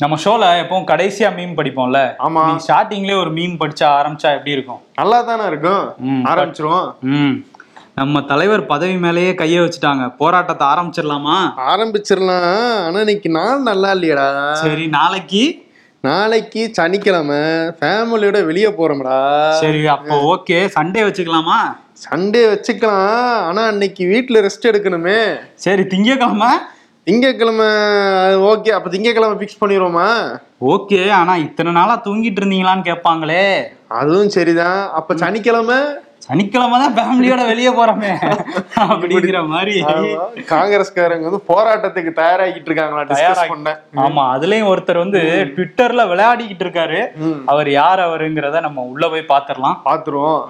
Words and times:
நம்ம 0.00 0.14
ஷோல 0.24 0.46
எப்பவும் 0.62 0.88
கடைசியா 0.88 1.28
மீம் 1.36 1.54
படிப்போம்ல. 1.58 2.00
ஆமா. 2.24 2.42
ஸ்டார்டிங்லயே 2.64 3.18
ஒரு 3.20 3.30
மீம் 3.30 3.54
படிச்சா 3.60 3.86
ஆரம்பிச்சா 3.98 4.30
எப்படி 4.36 4.50
இருக்கும்? 4.50 4.80
நல்லா 4.94 5.22
தானே 5.22 5.44
இருக்கும். 5.46 5.84
ஆரம்பிச்சிருவோம். 6.32 6.88
நம்ம 7.94 8.20
தலைவர் 8.20 8.66
பதவி 8.66 8.96
மேலேயே 8.96 9.30
கைய 9.32 9.62
வச்சுட்டாங்க. 9.62 10.16
போராட்டத்தை 10.16 10.66
ஆரம்பிச்சிடலாமா? 10.66 11.36
ஆரம்பிச்சிடலாம். 11.70 12.82
ஆனா 12.86 12.98
இன்னைக்கு 12.98 13.30
நாள் 13.30 13.66
நல்லா 13.70 13.92
இல்லையடா. 13.92 14.52
சரி 14.52 14.86
நாளைக்கு? 14.86 15.44
நாளைக்கு 16.00 16.62
சனிக்கிழமை 16.72 17.42
ஃபேமிலியோட 17.78 18.44
வெளியே 18.44 18.68
போறோம்டா. 18.68 19.18
சரி 19.60 19.86
அப்போ 19.86 20.14
ஓகே 20.34 20.58
சண்டே 20.78 21.02
வச்சுக்கலாமா? 21.08 21.58
சண்டே 22.06 22.42
வச்சுக்கலாம். 22.52 23.42
ஆனா 23.50 23.62
அன்னைக்கு 23.66 24.04
வீட்டுல 24.14 24.46
ரெஸ்ட் 24.46 24.70
எடுக்கணுமே. 24.72 25.20
சரி 25.54 25.82
திங்கக்கிழமை 25.82 26.52
திங்கக்கிழமை 27.08 27.66
ஓகே 28.50 28.70
அப்ப 28.76 28.88
திங்கக்கிழமை 28.92 29.34
ஃபிக்ஸ் 29.40 29.60
பண்ணிடுவோமா 29.60 30.06
ஓகே 30.72 30.98
ஆனா 31.18 31.32
இத்தனை 31.44 31.70
நாளா 31.76 31.94
தூங்கிட்டு 32.06 32.40
இருந்தீங்களான்னு 32.40 32.86
கேட்பாங்களே. 32.88 33.44
அதுவும் 33.98 34.32
சரிதான். 34.36 34.80
அப்ப 34.98 35.16
சனிக்கிழமை? 35.22 35.76
சனிக்கிழமை 36.26 36.76
தான் 36.82 36.96
ஃபேமிலியோட 36.96 37.42
வெளியே 37.50 37.72
போறோமே. 37.78 38.10
அப்படிங்கிற 38.92 39.40
மாதிரி. 39.52 39.74
காங்கிரஸ்காரங்க 40.52 41.28
வந்து 41.28 41.42
போராட்டத்துக்கு 41.50 42.12
தயாராகிட்டு 42.20 42.68
இருக்காங்களா? 42.70 43.04
டிஸ்கஸ் 43.10 43.52
பண்ணேன் 43.52 43.78
ஆமா 44.06 44.24
அதுலயும் 44.36 44.70
ஒருத்தர் 44.72 45.02
வந்து 45.04 45.22
ட்விட்டர்ல 45.56 46.08
விளையாடிக்கிட்டு 46.12 46.66
இருக்காரு. 46.66 47.00
அவர் 47.54 47.70
யார் 47.80 48.02
அவருங்கிறத 48.08 48.64
நம்ம 48.66 48.88
உள்ள 48.94 49.10
போய் 49.14 49.30
பாத்துரலாம். 49.32 49.78
பாத்துருவோம். 49.88 50.42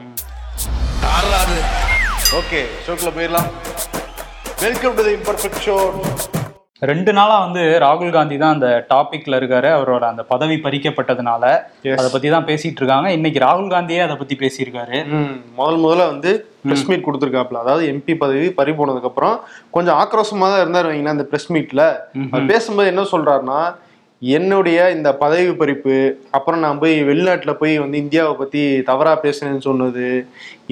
ஓகே 2.41 2.63
ஷோக்குள்ள 2.87 3.13
போயிடலாம். 3.19 3.51
Welcome 4.67 4.97
to 4.99 5.05
the 5.07 5.15
imperfect 5.21 5.63
show 5.69 5.77
ரெண்டு 6.83 7.11
நாளா 7.17 7.37
வந்து 7.45 7.63
ராகுல் 7.83 8.11
காந்தி 8.17 8.37
தான் 8.41 8.55
அந்த 8.57 8.69
டாபிக்ல 8.91 9.37
இருக்காரு. 9.41 9.69
அவரோட 9.77 10.05
அந்த 10.13 10.23
பதவி 10.33 10.57
பறிக்கப்பட்டதுனால. 10.65 11.45
அதை 12.01 12.09
பத்தி 12.15 12.29
தான் 12.35 12.47
பேசிட்டு 12.49 12.81
இருக்காங்க. 12.81 13.09
இன்னைக்கு 13.17 13.39
ராகுல் 13.45 13.71
காந்தியே 13.75 14.01
அதை 14.07 14.15
பத்தி 14.21 14.37
பேசியிருக்காரு. 14.43 14.99
முதல் 15.59 15.81
முதல்ல 15.85 16.07
வந்து 16.13 16.31
பிரஸ் 16.67 16.87
மீட் 16.89 17.07
கொடுத்துருக்காப்ல 17.07 17.63
அதாவது 17.65 17.85
எம்பி 17.93 18.15
பதவி 18.23 18.49
பறி 18.59 18.73
போனதுக்கு 18.81 19.11
அப்புறம் 19.11 19.37
கொஞ்சம் 19.77 19.99
ஆக்ரோஷமா 20.03 20.47
தான் 20.53 20.63
இருந்தாரு 20.65 20.91
வைங்களேன் 20.91 21.17
அந்த 21.17 21.27
பிரஸ் 21.31 21.51
மீட்ல 21.57 21.83
பேசும்போது 22.53 22.93
என்ன 22.93 23.05
சொல்றாருன்னா 23.15 23.61
என்னுடைய 24.23 24.79
இந்த 24.97 25.09
பதவி 25.23 25.51
பறிப்பு 25.61 25.97
அப்புறம் 26.37 26.63
நான் 26.65 26.81
போய் 26.83 26.95
வெளிநாட்டுல 27.09 27.53
போய் 27.63 27.75
வந்து 27.83 27.97
இந்தியாவை 28.05 28.35
பத்தி 28.39 28.63
தவறா 28.91 29.13
பேசுனேன்னு 29.25 29.67
சொன்னது 29.69 30.07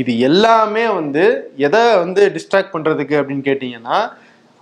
இது 0.02 0.12
எல்லாமே 0.28 0.84
வந்து 0.98 1.24
எதை 1.66 1.82
வந்து 2.04 2.22
டிஸ்ட்ராக்ட் 2.36 2.74
பண்றதுக்கு? 2.74 3.16
அப்படின்னு 3.20 3.48
கேட்டீங்கன்னா 3.50 3.98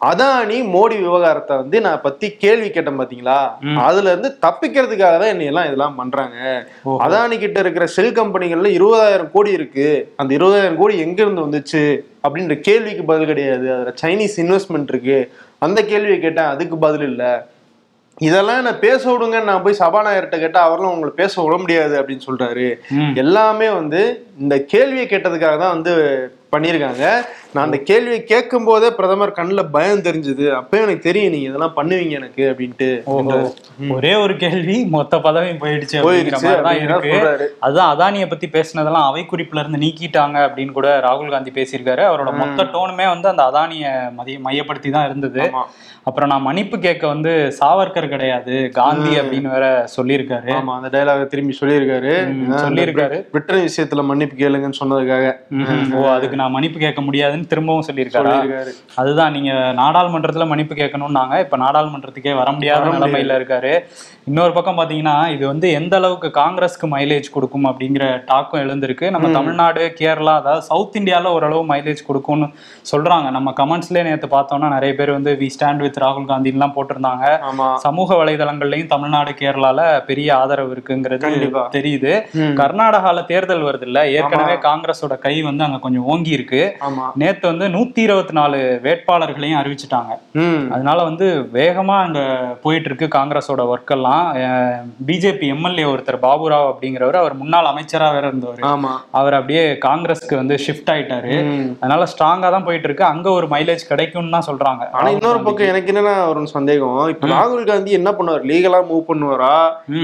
அதானி 0.07 0.57
மோடி 0.75 0.97
விவகாரத்தை 1.01 1.57
வந்து 1.57 1.81
நான் 1.81 2.01
பத்தி 2.01 2.31
கேள்வி 2.31 2.71
கேட்டேன் 2.71 3.01
பாத்தீங்களா? 3.01 3.51
அதுல 3.79 4.11
இருந்து 4.11 4.39
தப்பிக்கிறதுக்காக 4.47 4.97
தான் 4.97 5.33
என்னை 5.35 5.47
எல்லாம் 5.47 5.65
இதெல்லாம் 5.65 5.95
பண்றாங்க. 5.95 6.67
அதானி 6.87 7.39
கிட்ட 7.39 7.61
இருக்கிற 7.61 7.87
செல் 7.87 8.13
கம்பெனிகள்ல 8.13 8.71
இருபதாயிரம் 8.79 9.31
கோடி 9.31 9.51
இருக்கு. 9.51 10.13
அந்த 10.17 10.37
இருபதாயிரம் 10.37 10.77
கோடி 10.77 10.99
எங்க 10.99 11.23
இருந்து 11.23 11.47
வந்துச்சு? 11.47 12.01
அப்படின்ற 12.29 12.61
கேள்விக்கு 12.61 13.05
பதில் 13.05 13.27
கிடையாது. 13.27 13.75
அதுல 13.75 13.95
சைனீஸ் 14.03 14.37
இன்வெஸ்ட்மெண்ட் 14.37 14.89
இருக்கு. 14.89 15.33
அந்த 15.59 15.85
கேள்வியை 15.85 16.21
கேட்டேன். 16.21 16.45
அதுக்கு 16.45 16.77
பதில் 16.77 17.03
இல்ல. 17.03 17.51
இதெல்லாம் 18.19 18.63
நான் 18.63 18.79
பேச 18.79 19.03
விடுங்க 19.13 19.45
நான் 19.45 19.63
போய் 19.63 19.79
சபாநாயகர்கிட்ட 19.79 20.39
கேட்டா 20.39 20.63
அவரெல்லாம் 20.63 20.93
உங்களை 20.93 21.15
பேச 21.17 21.43
விட 21.43 21.57
முடியாது 21.57 22.03
அப்படின்னு 22.03 22.27
சொல்றாரு. 22.27 22.67
எல்லாமே 23.15 23.69
வந்து 23.69 24.27
இந்த 24.37 24.55
கேள்வியை 24.73 25.07
கேட்டதுக்காக 25.09 25.57
தான் 25.63 25.75
வந்து 25.77 25.93
பண்ணியிருக்காங்க. 26.55 27.05
நான் 27.53 27.67
அந்த 27.67 27.79
கேள்வியை 27.89 28.19
கேட்கும் 28.31 28.67
போதே 28.69 28.89
பிரதமர் 28.97 29.35
கண்ணுல 29.37 29.63
பயம் 29.75 30.03
தெரிஞ்சது. 30.07 30.47
அப்பயும் 30.59 30.85
எனக்கு 30.87 31.07
தெரியும் 31.07 31.33
நீங்க 31.35 31.49
இதெல்லாம் 31.51 31.77
பண்ணுவீங்க 31.77 32.15
எனக்கு 32.21 32.43
அப்படின்ட்டு. 32.51 32.89
ஒரே 33.97 34.13
ஒரு 34.25 34.35
கேள்வி 34.43 34.77
மொத்த 34.97 35.19
பதவியும் 35.27 35.61
போயிடுச்சு 35.63 35.97
அப்படிங்கிற 35.99 36.09
போயிருச்சு 36.09 36.47
மாதிரி 36.47 36.63
தான் 36.63 36.73
அப்படின்னு 36.73 36.97
இருக்கு. 36.97 37.15
சொல்றாரு. 37.15 37.47
அதுதான் 37.67 37.93
அதானியை 37.95 38.27
பத்தி 38.33 38.49
பேசினதெல்லாம் 38.57 39.09
அவை 39.11 39.23
குறிப்புல 39.31 39.63
இருந்து 39.63 39.83
நீக்கிட்டாங்க 39.85 40.39
அப்படின்னு 40.49 40.75
கூட 40.79 40.91
ராகுல் 41.07 41.33
காந்தி 41.37 41.53
பேசியிருக்காரு. 41.61 42.05
அவரோட 42.11 42.33
மொத்த 42.43 42.69
டோனுமே 42.75 43.07
வந்து 43.15 43.31
அந்த 43.33 43.45
அதானிய 43.51 43.95
மதிய 44.19 44.39
மையப்படுத்தி 44.49 44.93
தான் 44.97 45.09
இருந்தது. 45.11 45.43
அப்புறம் 46.09 46.31
நான் 46.31 46.47
மன்னிப்பு 46.47 46.77
கேட்க 46.85 47.05
வந்து 47.07 47.33
சாவர்கர் 47.59 48.13
கிடையாது 48.13 48.55
காந்தி 48.79 49.13
அப்படின்னு 49.21 49.51
வேற 49.57 49.67
சொல்லியிருக்காரு. 49.97 50.51
ஆமா 50.59 50.73
அந்த 50.79 50.89
டைலாக 50.95 51.27
திரும்பி 51.33 51.55
சொல்லியிருக்காரு. 51.61 52.15
சொல்லியிருக்காரு. 52.65 53.19
பிரிட்டன் 53.35 53.67
விஷயத்துல 53.69 54.05
மன்னிப்பு 54.23 54.43
கேளுங்கன்னு 54.43 54.81
சொன்னதுக்காக. 54.81 55.27
ஓ 55.97 56.09
அதுக்கு 56.09 56.37
நான் 56.37 56.51
மன்னிப்பு 56.51 56.79
கேட்க 56.79 57.01
முடியாதுன்னு 57.01 57.47
திரும்பவும் 57.47 57.87
சொல்லியிருக்காரு? 57.89 58.73
அதுதான் 58.95 59.33
நீங்க 59.33 59.53
நாடாளுமன்றத்துல 59.81 60.47
மன்னிப்பு 60.47 60.75
கேட்கணும்னாங்க. 60.75 61.35
இப்ப 61.45 61.57
நாடாளுமன்றத்துக்கே 61.57 62.35
வர 62.41 62.53
முடியாத 62.53 62.91
நிலைமையில 62.97 63.37
இருக்காரு. 63.41 63.73
இன்னொரு 64.25 64.53
பக்கம் 64.53 64.79
பாத்தீங்கன்னா 64.79 65.15
இது 65.35 65.45
வந்து 65.47 65.71
எந்த 65.71 65.97
அளவுக்கு 65.97 66.29
காங்கிரஸ்க்கு 66.41 66.87
மைலேஜ் 66.95 67.33
கொடுக்கும் 67.37 67.67
அப்படிங்கிற 67.71 68.05
டாக்கும் 68.31 68.63
எழுந்திருக்கு. 68.65 69.07
நம்ம 69.11 69.31
தமிழ்நாடு 69.39 69.83
கேரளா 70.01 70.35
அதாவது 70.41 70.63
சவுத் 70.63 70.99
இந்தியால 71.01 71.33
ஓரளவு 71.37 71.65
மைலேஜ் 71.75 72.07
கொடுக்கும்னு 72.07 72.49
சொல்றாங்க. 72.93 73.31
நம்ம 73.31 73.55
கமெண்ட்ஸ்லயே 73.61 74.05
நேத்து 74.09 74.29
பார்த்தோம்னா 74.37 74.69
நிறைய 74.77 74.95
பேர் 74.95 75.11
வந்து 75.11 75.33
வி 75.41 75.49
ஸ்டாண்ட் 75.55 75.83
வித் 75.87 76.01
ராகுல் 76.05 76.31
காந்தின்லாம் 76.33 76.75
போட்டிருந்தாங்க. 76.77 77.25
சமூக 77.87 78.15
வலைதளங்கள்லயும் 78.21 78.93
தமிழ்நாடு 78.95 79.35
கேரளால 79.41 79.81
பெரிய 80.11 80.29
ஆதரவு 80.37 80.71
இருக்குங்கிறது. 80.75 81.33
தெரியுது. 81.77 82.13
கர்நாடகால 82.61 83.25
தேர்தல் 83.25 83.67
வருது 83.69 83.87
இல்ல 83.91 84.01
ஏற்கனவே 84.19 84.57
காங்கிரஸோட 84.69 85.15
கை 85.25 85.35
வந்து 85.49 85.65
அங்க 85.67 85.79
கொஞ்சம் 85.85 86.07
ஓங்கி 86.13 86.33
இருக்கு 86.37 86.63
நேத்து 87.23 87.45
வந்து 87.53 87.67
நூத்தி 87.77 88.03
இருபத்தி 88.07 88.35
நாலு 88.39 88.59
வேட்பாளர்களையும் 88.87 89.61
அறிவிச்சிட்டாங்க. 89.61 90.13
அதனால 90.75 90.99
வந்து 91.11 91.27
வேகமா 91.59 91.97
அங்க 92.07 92.21
போயிட்டு 92.65 92.89
இருக்கு 92.91 93.09
காங்கிரஸோட 93.19 93.65
ஒர்க் 93.73 93.95
எல்லாம் 93.97 94.27
பிஜேபி 95.09 95.49
எம்எல்ஏ 95.57 95.87
ஒருத்தர் 95.93 96.23
பாபுராவ் 96.27 96.71
அப்படிங்கிறவர் 96.73 97.21
அவர் 97.23 97.39
முன்னாள் 97.43 97.71
அமைச்சரா 97.73 98.09
வேற 98.17 98.25
இருந்தவர். 98.33 98.63
அவர் 99.21 99.39
அப்படியே 99.41 99.65
காங்கிரஸ்க்கு 99.87 100.41
வந்து 100.43 100.57
ஷிஃப்ட் 100.67 100.93
ஆயிட்டாரு. 100.95 101.35
அதனால 101.83 102.03
ஸ்ட்ராங்கா 102.13 102.51
தான் 102.57 102.67
போயிட்டு 102.69 102.89
இருக்கு 102.89 103.07
அங்க 103.13 103.29
ஒரு 103.39 103.49
மைலேஜ் 103.55 103.89
கிடைக்கும்னு 103.93 104.35
தான் 104.37 104.49
சொல்றாங்க. 104.51 104.83
ஆனா 104.99 105.09
இன்னொரு 105.17 105.41
பக்கம் 105.47 105.71
எனக்கு 105.73 105.91
என்னன்னா 105.93 106.17
ஒரு 106.33 106.41
சந்தேகம். 106.57 107.01
இப்ப 107.15 107.33
ராகுல் 107.35 107.69
காந்தி 107.71 107.99
என்ன 108.01 108.11
பண்ணுவார்? 108.19 108.47
லீகலா 108.53 108.81
மூவ் 108.91 109.09
பண்ணுவாரா? 109.11 109.57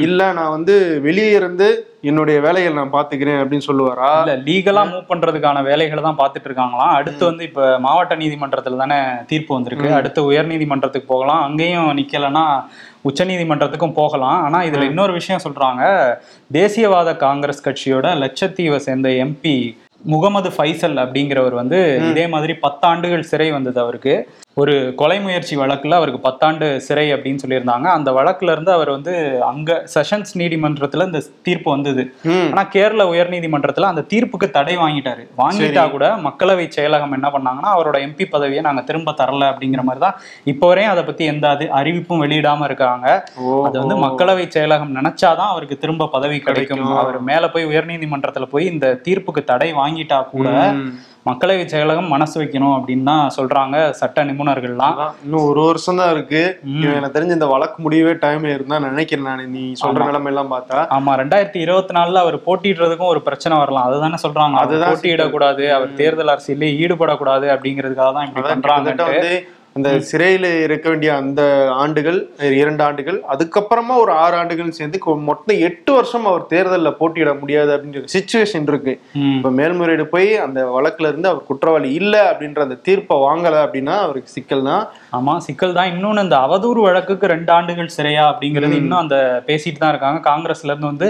இல்ல 0.07 0.33
நான் 0.39 0.55
வந்து 0.57 0.75
வெளியே 1.07 1.31
இருந்து 1.41 1.69
என்னுடைய 2.09 2.39
வேலைகள் 2.47 2.77
நான் 2.79 2.93
பாத்துக்கிறேன் 2.95 3.41
அப்படின்னு 3.43 3.67
சொல்லுவாரா? 3.69 4.11
இல்ல 4.23 4.35
லீகலா 4.49 4.83
மூவ் 4.91 5.09
பண்றதுக்கான 5.11 5.63
வேலைகளை 5.71 6.03
தான் 6.03 6.19
பார்த்துட்டு 6.21 6.49
இருக்காங்களாம் 6.51 6.95
அடுத்து 6.99 7.25
வந்து 7.25 7.45
இப்ப 7.45 7.79
மாவட்ட 7.87 8.17
நீதிமன்றத்துல 8.17 8.81
தானே 8.83 8.99
தீர்ப்பு 9.33 9.53
வந்திருக்கு. 9.55 9.89
அடுத்து 10.01 10.23
உயர் 10.25 10.51
நீதிமன்றத்துக்கு 10.53 11.13
போகலாம். 11.15 11.43
அங்கேயும் 11.49 11.91
நிக்கலைன்னா 12.01 12.45
உச்ச 13.09 13.25
நீதிமன்றத்துக்கும் 13.25 13.99
போகலாம். 13.99 14.39
ஆனா 14.47 14.61
இதுல 14.69 14.89
இன்னொரு 14.93 15.13
விஷயம் 15.13 15.45
சொல்றாங்க. 15.45 15.85
தேசியவாத 16.53 17.17
காங்கிரஸ் 17.27 17.67
கட்சியோட 17.69 18.07
லட்சத்தீவை 18.25 18.81
சேர்ந்த 18.89 19.11
எம்பி 19.25 19.57
முகமது 20.11 20.49
ஃபைசல் 20.57 20.97
அப்படிங்கிறவர் 21.05 21.55
வந்து 21.61 21.79
இதே 22.11 22.25
மாதிரி 22.35 22.53
பத்தாண்டுகள் 22.65 23.29
சிறை 23.31 23.49
வந்தது 23.57 23.79
அவருக்கு. 23.81 24.15
ஒரு 24.61 24.75
கொலை 24.97 25.17
முயற்சி 25.21 25.55
வழக்குல 25.57 25.97
அவருக்கு 25.99 26.21
பத்தாண்டு 26.29 26.77
சிறை 26.87 27.05
அப்படின்னு 27.15 27.43
சொல்லியிருந்தாங்க. 27.43 27.87
அந்த 27.97 28.11
வழக்குல 28.13 28.53
இருந்து 28.55 28.73
அவர் 28.73 28.91
வந்து 28.91 29.13
அங்க 29.43 29.71
செஷன்ஸ் 29.95 30.33
நீதிமன்றத்துல 30.35 31.07
இந்த 31.07 31.21
தீர்ப்பு 31.43 31.69
வந்தது. 31.71 32.03
ஆனா 32.53 32.63
கேரள 32.75 33.05
உயர்நீதிமன்றத்துல 33.13 33.89
அந்த 33.93 34.05
தீர்ப்புக்கு 34.13 34.49
தடை 34.51 34.75
வாங்கிட்டாரு. 34.77 35.23
வாங்கிட்டா 35.43 35.85
கூட 35.91 36.07
மக்களவை 36.27 36.67
செயலகம் 36.77 37.15
என்ன 37.19 37.31
பண்ணாங்கன்னா 37.35 37.71
அவரோட 37.77 37.99
எம்பி 38.07 38.27
பதவியை 38.31 38.63
நாங்க 38.69 38.83
திரும்ப 38.83 39.15
தரல 39.21 39.51
அப்படிங்கிற 39.53 39.85
மாதிரி 39.89 40.05
தான் 40.07 40.19
இப்போ 40.45 40.67
வரையும் 40.67 40.93
அதை 40.93 41.05
பத்தி 41.05 41.25
எந்த 41.25 41.49
அது 41.49 41.67
அறிவிப்பும் 41.81 42.23
வெளியிடாம 42.25 42.65
இருக்காங்க. 42.65 43.07
அது 43.67 43.77
வந்து 43.83 43.99
மக்களவை 44.07 44.47
செயலகம் 44.57 44.97
நினைச்சாதான் 45.01 45.53
அவருக்கு 45.55 45.79
திரும்ப 45.79 46.11
பதவி 46.17 46.39
கிடைக்கும். 46.39 46.97
அவர் 47.05 47.21
மேல 47.31 47.51
போய் 47.51 47.71
உயர்நீதிமன்றத்துல 47.73 48.49
போய் 48.55 48.73
இந்த 48.75 48.99
தீர்ப்புக்கு 49.09 49.45
தடை 49.53 49.71
வாங்கிட்டா 49.83 50.21
கூட. 50.35 50.49
மக்களவை 51.29 51.65
செயலகம் 51.73 52.13
மனசு 52.15 52.37
வைக்கணும் 52.43 52.75
அப்படின்னு 52.77 53.09
தான் 53.11 53.33
சொல்றாங்க 53.37 53.77
சட்ட 54.01 54.25
நிபுணர்கள்லாம். 54.29 54.97
இன்னும் 55.25 55.47
ஒரு 55.51 55.63
வருஷம் 55.69 56.01
தான் 56.01 56.13
இருக்கு. 56.15 56.43
எனக்கு 56.93 57.15
தெரிஞ்சு 57.17 57.37
இந்த 57.39 57.49
வழக்கு 57.55 57.79
முடியவே 57.87 58.15
டைம் 58.25 58.47
இருந்தா 58.55 58.79
நினைக்கிறேன் 58.89 59.29
நான். 59.31 59.45
நீ 59.57 59.65
சொல்ற 59.83 60.09
நிலைமை 60.11 60.31
எல்லாம் 60.33 60.53
பார்த்தா. 60.55 60.81
ஆமா 60.99 61.15
ரெண்டாயிரத்தி 61.23 61.61
இருபத்தி 61.67 61.95
நாலுல 61.99 62.25
அவர் 62.25 62.39
போட்டியிடுறதுக்கும் 62.49 63.13
ஒரு 63.15 63.23
பிரச்சனை 63.29 63.57
வரலாம். 63.63 63.87
அதுதானே 63.89 64.21
சொல்றாங்க. 64.25 64.65
அதுதான் 64.65 64.93
போட்டியிடக்கூடாது. 64.95 65.67
அவர் 65.79 65.97
தேர்தல் 66.03 66.35
அரசியலே 66.37 66.71
ஈடுபடக்கூடாது 66.83 67.49
அப்படிங்கிறதுக்காக 67.57 68.13
தான் 68.19 68.29
இப்படி 68.29 68.49
பண்றாங்க 68.55 68.99
அந்த 69.79 69.91
சிறையில 70.11 70.47
இருக்க 70.67 70.87
வேண்டிய 70.91 71.11
அந்த 71.23 71.43
ஆண்டுகள் 71.83 72.19
இரண்டு 72.61 72.83
ஆண்டுகள் 72.87 73.19
அதுக்கப்புறமா 73.33 73.95
ஒரு 74.05 74.13
ஆறு 74.23 74.35
ஆண்டுகள் 74.41 74.77
சேர்ந்து 74.79 75.01
மொத்தம் 75.29 75.61
எட்டு 75.67 75.91
வருஷம் 75.97 76.27
அவர் 76.31 76.45
தேர்தல்ல 76.53 76.91
போட்டியிட 77.01 77.33
முடியாது 77.41 77.71
அப்படின்ற 77.75 78.11
சுச்சுவேஷன் 78.15 78.67
இருக்கு. 78.71 78.93
இப்ப 79.37 79.51
மேல்முறையீடு 79.59 80.05
போய் 80.15 80.29
அந்த 80.45 80.61
வழக்குல 80.77 81.11
இருந்து 81.13 81.31
அவர் 81.31 81.49
குற்றவாளி 81.51 81.91
இல்ல 82.01 82.15
அப்படின்ற 82.31 82.61
அந்த 82.67 82.79
தீர்ப்பை 82.87 83.17
வாங்கல 83.27 83.57
அப்படின்னா 83.65 83.95
அவருக்கு 84.07 84.35
சிக்கல் 84.37 84.67
தான். 84.71 84.85
ஆமா 85.19 85.35
சிக்கல் 85.47 85.77
தான். 85.79 85.91
இன்னொன்னு 85.95 86.25
இந்த 86.27 86.39
அவதூறு 86.47 86.83
வழக்குக்கு 86.89 87.33
ரெண்டு 87.35 87.53
ஆண்டுகள் 87.59 87.95
சிறையா 87.97 88.25
அப்படிங்கிறது 88.33 88.77
இன்னும் 88.83 89.03
அந்த 89.05 89.19
பேசிட்டு 89.51 89.83
தான் 89.83 89.95
இருக்காங்க. 89.95 90.21
காங்கிரஸ்ல 90.31 90.73
இருந்து 90.73 90.93
வந்து 90.93 91.09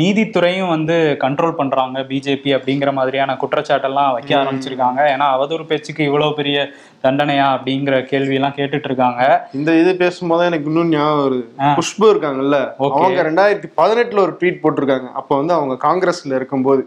நீதித்துறையும் 0.00 0.72
வந்து 0.74 0.96
கண்ட்ரோல் 1.24 1.58
பண்றாங்க 1.60 1.98
பிஜேபி 2.10 2.50
அப்படிங்கிற 2.56 2.90
மாதிரியான 2.98 3.36
குற்றச்சாட்டெல்லாம் 3.42 4.12
வைக்க 4.16 4.32
ஆரம்பிச்சிருக்காங்க. 4.42 5.00
ஏன்னா 5.14 5.28
அவதூறு 5.36 5.64
பேச்சுக்கு 5.70 6.02
இவ்வளவு 6.10 6.38
பெரிய 6.40 6.58
தண்டனையா 7.04 7.46
அப்படிங்கிற 7.56 7.96
கேள்வி 8.12 8.38
எல்லாம் 8.38 8.56
கேட்டுட்டு 8.58 8.88
இருக்காங்க 8.90 9.22
இந்த 9.58 9.70
இது 9.82 9.92
பேசும்போது 10.02 10.48
எனக்கு 10.50 10.68
இன்னும் 10.70 10.92
ஞாபகம் 10.94 11.22
வருது. 11.24 11.44
குஷ்பு 11.78 12.06
இருக்காங்கல்ல. 12.12 12.58
அவங்க 12.96 13.22
ரெண்டாயிரத்தி 13.28 13.70
பதினெட்டுல 13.80 14.24
ஒரு 14.26 14.34
ட்வீட் 14.40 14.62
போட்டிருக்காங்க. 14.64 15.08
அப்ப 15.20 15.30
வந்து 15.40 15.54
அவங்க 15.58 15.76
காங்கிரஸ்ல 15.86 16.38
இருக்கும்போது. 16.40 16.84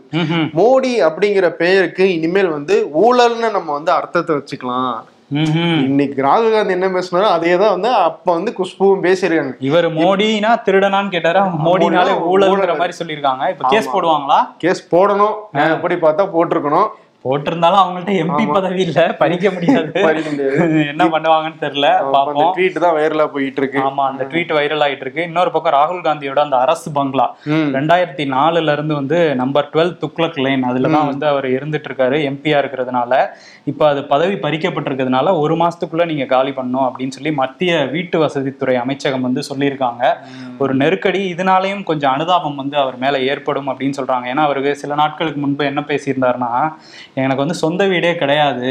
மோடி 0.59 0.93
அப்படிங்கிற 1.07 1.49
பெயருக்கு 1.63 2.05
இனிமேல் 2.17 2.55
வந்து 2.57 2.77
ஊழல்னு 3.05 3.49
நம்ம 3.57 3.71
வந்து 3.79 3.93
அர்த்தத்தை 3.99 4.35
வச்சுக்கலாம். 4.39 4.93
இன்னைக்கு 5.89 6.23
ராகுல் 6.25 6.53
காந்தி 6.53 6.73
என்ன 6.75 6.87
பேசினாரோ 6.95 7.27
அதே 7.35 7.51
தான் 7.61 7.73
வந்து 7.75 7.89
அப்ப 8.07 8.27
வந்து 8.37 8.51
குஷ்புவும் 8.57 9.03
பேசியிருக்காங்க. 9.05 9.53
இவர் 9.67 9.87
மோடினா 9.99 10.51
திருடனான்னு 10.65 11.13
கேட்டாரு? 11.13 11.43
மோடினாலே 11.67 12.13
மோடினா 12.15 12.31
ஊழல்ங்கிற 12.31 12.65
ஊழல். 12.71 12.81
மாதிரி 12.81 12.97
சொல்லியிருக்காங்க. 12.97 13.45
இப்ப 13.53 13.69
கேஸ் 13.73 13.87
போடுவாங்களா? 13.93 14.39
கேஸ் 14.63 14.81
போடணும். 14.95 15.37
எப்படி 15.75 15.97
பார்த்தா 16.03 16.25
போட்டிருக்கணும். 16.35 16.89
போட்டிருந்தாலும் 17.25 17.81
அவங்கள்ட்ட 17.81 18.13
எம்பி 18.21 18.45
பதவி 18.55 18.79
இல்ல 18.85 19.01
பறிக்க 19.19 19.47
முடியாது. 19.55 19.91
என்ன 20.91 21.03
பண்ணுவாங்கன்னு 21.13 21.59
தெரியல 21.63 21.87
பாப்போம் 22.15 22.53
ட்வீட் 22.55 22.79
தான் 22.85 22.95
வைரலா 22.97 23.25
போயிட்டு 23.35 23.61
இருக்கு 23.61 23.79
ஆமா 23.87 24.03
அந்த 24.11 24.23
ட்வீட் 24.31 24.53
வைரல் 24.57 24.83
ஆயிட்டு 24.85 25.05
இருக்கு 25.05 25.21
இன்னொரு 25.29 25.51
பக்கம் 25.55 25.75
ராகுல் 25.77 26.01
காந்தியோட 26.07 26.39
அந்த 26.45 26.57
அரசு 26.65 26.87
பங்களா. 26.97 27.27
ரெண்டாயிரத்தி 27.77 28.25
நாலுல 28.35 28.73
இருந்து 28.77 28.95
வந்து 28.99 29.19
நம்பர் 29.41 29.69
டுவெல் 29.73 29.93
துக்ளக் 30.03 30.39
லைன் 30.45 30.65
அதுல 30.69 30.91
தான் 30.95 31.09
வந்து 31.11 31.27
அவர் 31.33 31.47
இருந்துட்டு 31.57 31.89
இருக்காரு 31.91 32.17
எம்பியா 32.31 32.57
இருக்கிறதுனால. 32.63 33.11
இப்ப 33.71 33.87
அது 33.91 34.01
பதவி 34.13 34.35
பறிக்கப்பட்டிருக்கிறதுனால 34.45 35.35
ஒரு 35.43 35.55
மாசத்துக்குள்ள 35.61 36.05
நீங்க 36.11 36.27
காலி 36.33 36.53
பண்ணணும் 36.57 36.87
அப்படின்னு 36.87 37.15
சொல்லி 37.17 37.33
மத்திய 37.41 37.71
வீட்டு 37.95 38.17
வசதித்துறை 38.23 38.75
அமைச்சகம் 38.83 39.27
வந்து 39.27 39.43
சொல்லியிருக்காங்க. 39.51 40.03
ஒரு 40.63 40.73
நெருக்கடி 40.81 41.23
இதனாலையும் 41.35 41.85
கொஞ்சம் 41.91 42.13
அனுதாபம் 42.15 42.59
வந்து 42.61 42.75
அவர் 42.83 42.97
மேல 42.97 43.15
ஏற்படும் 43.31 43.71
அப்படின்னு 43.71 43.97
சொல்றாங்க. 43.99 44.25
ஏன்னா 44.33 44.43
அவருக்கு 44.47 44.73
சில 44.83 44.95
நாட்களுக்கு 45.03 45.39
முன்பு 45.45 45.63
என்ன 45.71 45.83
பேசியிருந்தாருன்னா 45.91 46.51
எனக்கு 47.15 47.43
வந்து 47.43 47.57
சொந்த 47.61 47.87
வீடே 47.87 48.15
கிடையாது. 48.15 48.69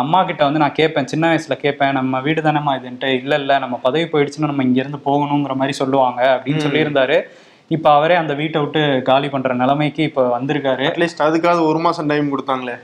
அம்மா 0.00 0.22
கிட்ட 0.22 0.42
வந்து 0.44 0.62
நான் 0.62 0.78
கேட்பேன். 0.78 1.10
சின்ன 1.12 1.30
வயசுல 1.30 1.54
கேட்பேன் 1.62 1.92
நம்ம 1.92 2.20
வீடு 2.20 2.42
தானேம்மா 2.42 2.72
இதுன்ட்டு 2.80 3.10
இல்ல 3.20 3.34
இல்ல 3.42 3.58
நம்ம 3.58 3.78
பதவி 3.82 4.04
போயிடுச்சுன்னா 4.04 4.50
நம்ம 4.52 4.62
இங்க 4.62 4.80
இருந்து 4.80 5.00
போகணுங்கிற 5.06 5.54
மாதிரி 5.54 5.76
சொல்லுவாங்க 5.82 6.20
அப்படின்னு 6.36 6.64
சொல்லியிருந்தாரு. 6.66 7.18
இப்ப 7.70 7.86
அவரே 7.90 8.14
அந்த 8.14 8.32
வீட்டை 8.38 8.58
விட்டு 8.60 8.80
காலி 9.02 9.28
பண்ற 9.28 9.54
நிலைமைக்கு 9.54 10.02
இப்ப 10.08 10.22
வந்திருக்காரு. 10.34 10.82
அட்லீஸ்ட் 10.88 11.22
அதுக்காவது 11.26 11.62
ஒரு 11.68 11.78
மாசம் 11.78 12.08
டைம் 12.10 12.26
கொடுத்தாங்களே. 12.32 12.74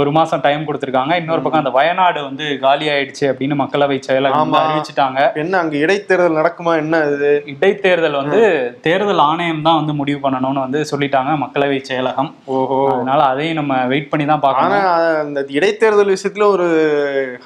ஒரு 0.00 0.10
மாசம் 0.16 0.42
டைம் 0.46 0.66
கொடுத்திருக்காங்க. 0.68 1.12
இன்னொரு 1.20 1.42
பக்கம் 1.42 1.62
அந்த 1.62 1.72
வயநாடு 1.76 2.20
வந்து 2.22 2.44
காலி 2.64 2.86
ஆயிடுச்சு 2.94 3.24
அப்படின்னு 3.30 3.56
மக்களவை 3.62 3.96
செயலகம். 4.08 4.52
அறிவிச்சிட்டாங்க. 4.60 5.20
என்ன 5.42 5.58
அங்க 5.58 5.76
இடைத்தேர்தல் 5.76 6.38
நடக்குமா? 6.40 6.74
என்ன 6.82 7.00
இது? 7.14 7.30
இடைத்தேர்தல் 7.54 8.18
வந்து 8.20 8.42
தேர்தல் 8.86 9.22
ஆணையம் 9.28 9.64
தான் 9.68 9.78
வந்து 9.80 9.94
முடிவு 10.00 10.20
பண்ணணும்னு 10.26 10.64
வந்து 10.66 10.82
சொல்லிட்டாங்க 10.92 11.34
மக்களவை 11.44 11.80
செயலகம். 11.90 12.30
ஓஹோ. 12.58 12.78
அதனால 12.94 13.22
அதையும் 13.32 13.58
நம்ம 13.60 13.80
வெயிட் 13.94 14.10
பண்ணி 14.12 14.26
தான் 14.26 14.30
ஆனா 14.32 14.46
பார்க்கணும் 14.46 15.18
அந்த 15.24 15.46
இடைத்தேர்தல் 15.58 16.14
விஷயத்துல 16.16 16.46
ஒரு 16.56 16.68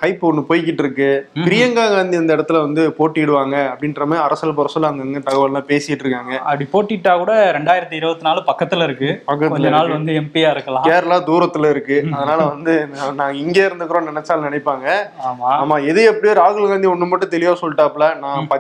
ஹைப் 0.03 0.27
ஒண்ணு 0.31 0.47
போய்கிட்டு 0.50 0.85
இருக்கு. 0.87 1.11
பிரியங்கா 1.47 1.87
காந்தி 1.94 2.23
இந்த 2.23 2.33
இடத்துல 2.38 2.61
வந்து 2.67 2.85
போட்டியிடுவாங்க 2.99 3.56
அப்படின்ற 3.73 4.05
மாதிரி 4.11 4.27
அரசல் 4.27 4.59
பரசல் 4.61 4.91
அங்கங்க 4.93 5.23
தகவல் 5.31 5.50
எல்லாம் 5.50 5.69
பேசிட்டு 5.76 6.05
இருக்காங்க 6.05 6.34
அப்படி 6.43 6.67
போட்டிட்டா 6.73 7.12
கூட 7.19 7.32
ரெண்டாயிரத்தி 7.56 7.96
இருபத்தி 8.00 8.26
நாலு 8.26 8.40
பக்கத்துல 8.49 8.87
இருக்கு. 8.88 9.11
கொஞ்ச 9.52 9.70
நாள் 9.75 9.94
வந்து 9.94 10.12
எம்பியா 10.20 10.50
இருக்கலாம். 10.55 10.84
கேரளா 10.88 11.19
தூரத்துல 11.28 11.70
இருக்கு. 11.75 11.96
அதனால 12.17 12.40
வந்து 12.52 12.75
நாங்க 13.20 13.32
இங்க 13.44 13.58
இருந்துக்கிறோம் 13.69 14.11
நினைச்சாலும் 14.11 14.49
நினைப்பாங்க. 14.49 14.87
ஆமா. 15.31 15.50
ஆமா 15.62 15.78
எது 15.90 16.02
எப்படியோ 16.11 16.34
ராகுல் 16.40 16.69
காந்தி 16.69 16.93
ஒண்ணு 16.93 17.11
மட்டும் 17.11 17.32
தெளிவா 17.34 17.55
சொல்லிட்டாப்ல 17.62 18.08
நான் 18.25 18.50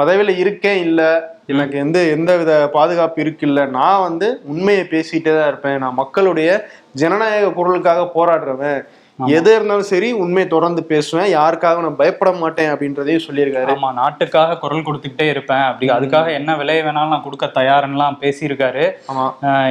பதவியில 0.00 0.36
இருக்கேன் 0.44 0.80
இல்ல. 0.86 1.00
எனக்கு 1.48 1.76
எந்த 1.78 1.98
எந்த 2.12 2.30
வித 2.36 2.52
பாதுகாப்பு 2.76 3.18
இருக்கு 3.20 3.44
இல்ல 3.46 3.60
நான் 3.74 4.04
வந்து 4.06 4.28
உண்மையை 4.52 4.84
பேசிட்டே 4.92 5.32
தான் 5.36 5.48
இருப்பேன். 5.48 5.78
நான் 5.78 6.00
மக்களுடைய 6.00 6.48
ஜனநாயக 6.94 7.52
குரலுக்காக 7.58 8.06
போராடுறவன். 8.14 8.78
எது 9.18 9.54
இருந்தாலும் 9.54 9.82
சரி 9.82 10.12
உண்மையை 10.12 10.48
தொடர்ந்து 10.48 10.84
பேசுவேன். 10.84 11.28
யாருக்காக 11.34 11.80
நான் 11.80 11.96
பயப்பட 11.96 12.32
மாட்டேன் 12.32 12.72
அப்படின்றதையும் 12.72 13.22
சொல்லியிருக்காரு. 13.26 13.70
ஆமா 13.74 13.92
நாட்டுக்காக 13.92 14.58
குரல் 14.58 14.82
கொடுத்துக்கிட்டே 14.82 15.28
இருப்பேன். 15.28 15.58
அப்படி 15.58 15.90
அதுக்காக 15.90 16.32
என்ன 16.32 16.56
விலை 16.56 16.80
வேணாலும் 16.82 17.08
நான் 17.08 17.22
கொடுக்க 17.22 17.46
தயாருன்னுலாம் 17.54 18.18
பேசியிருக்காரு. 18.20 18.84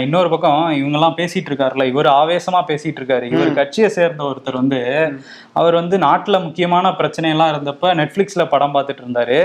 இன்னொரு 0.02 0.30
பக்கம் 0.30 0.72
இவங்க 0.72 0.98
எல்லாம் 0.98 1.18
பேசிட்டு 1.18 1.50
இருக்காருல்ல 1.52 1.84
இவர் 1.84 2.06
ஆவேசமா 2.06 2.62
பேசிட்டு 2.68 3.02
இருக்காரு. 3.02 3.24
இவர் 3.32 3.54
கட்சியை 3.54 3.90
சேர்ந்த 3.90 4.24
ஒருத்தர் 4.24 4.54
வந்து 4.54 4.82
அவர் 5.54 5.74
வந்து 5.74 5.98
நாட்டுல 5.98 6.44
முக்கியமான 6.44 6.96
பிரச்சனை 6.96 7.30
எல்லாம் 7.30 7.52
இருந்தப்ப 7.54 7.94
நெட்ஃபிளிக்ஸ்ல 8.02 8.50
படம் 8.50 8.74
பார்த்துட்டு 8.74 9.04
இருந்தாரு. 9.06 9.38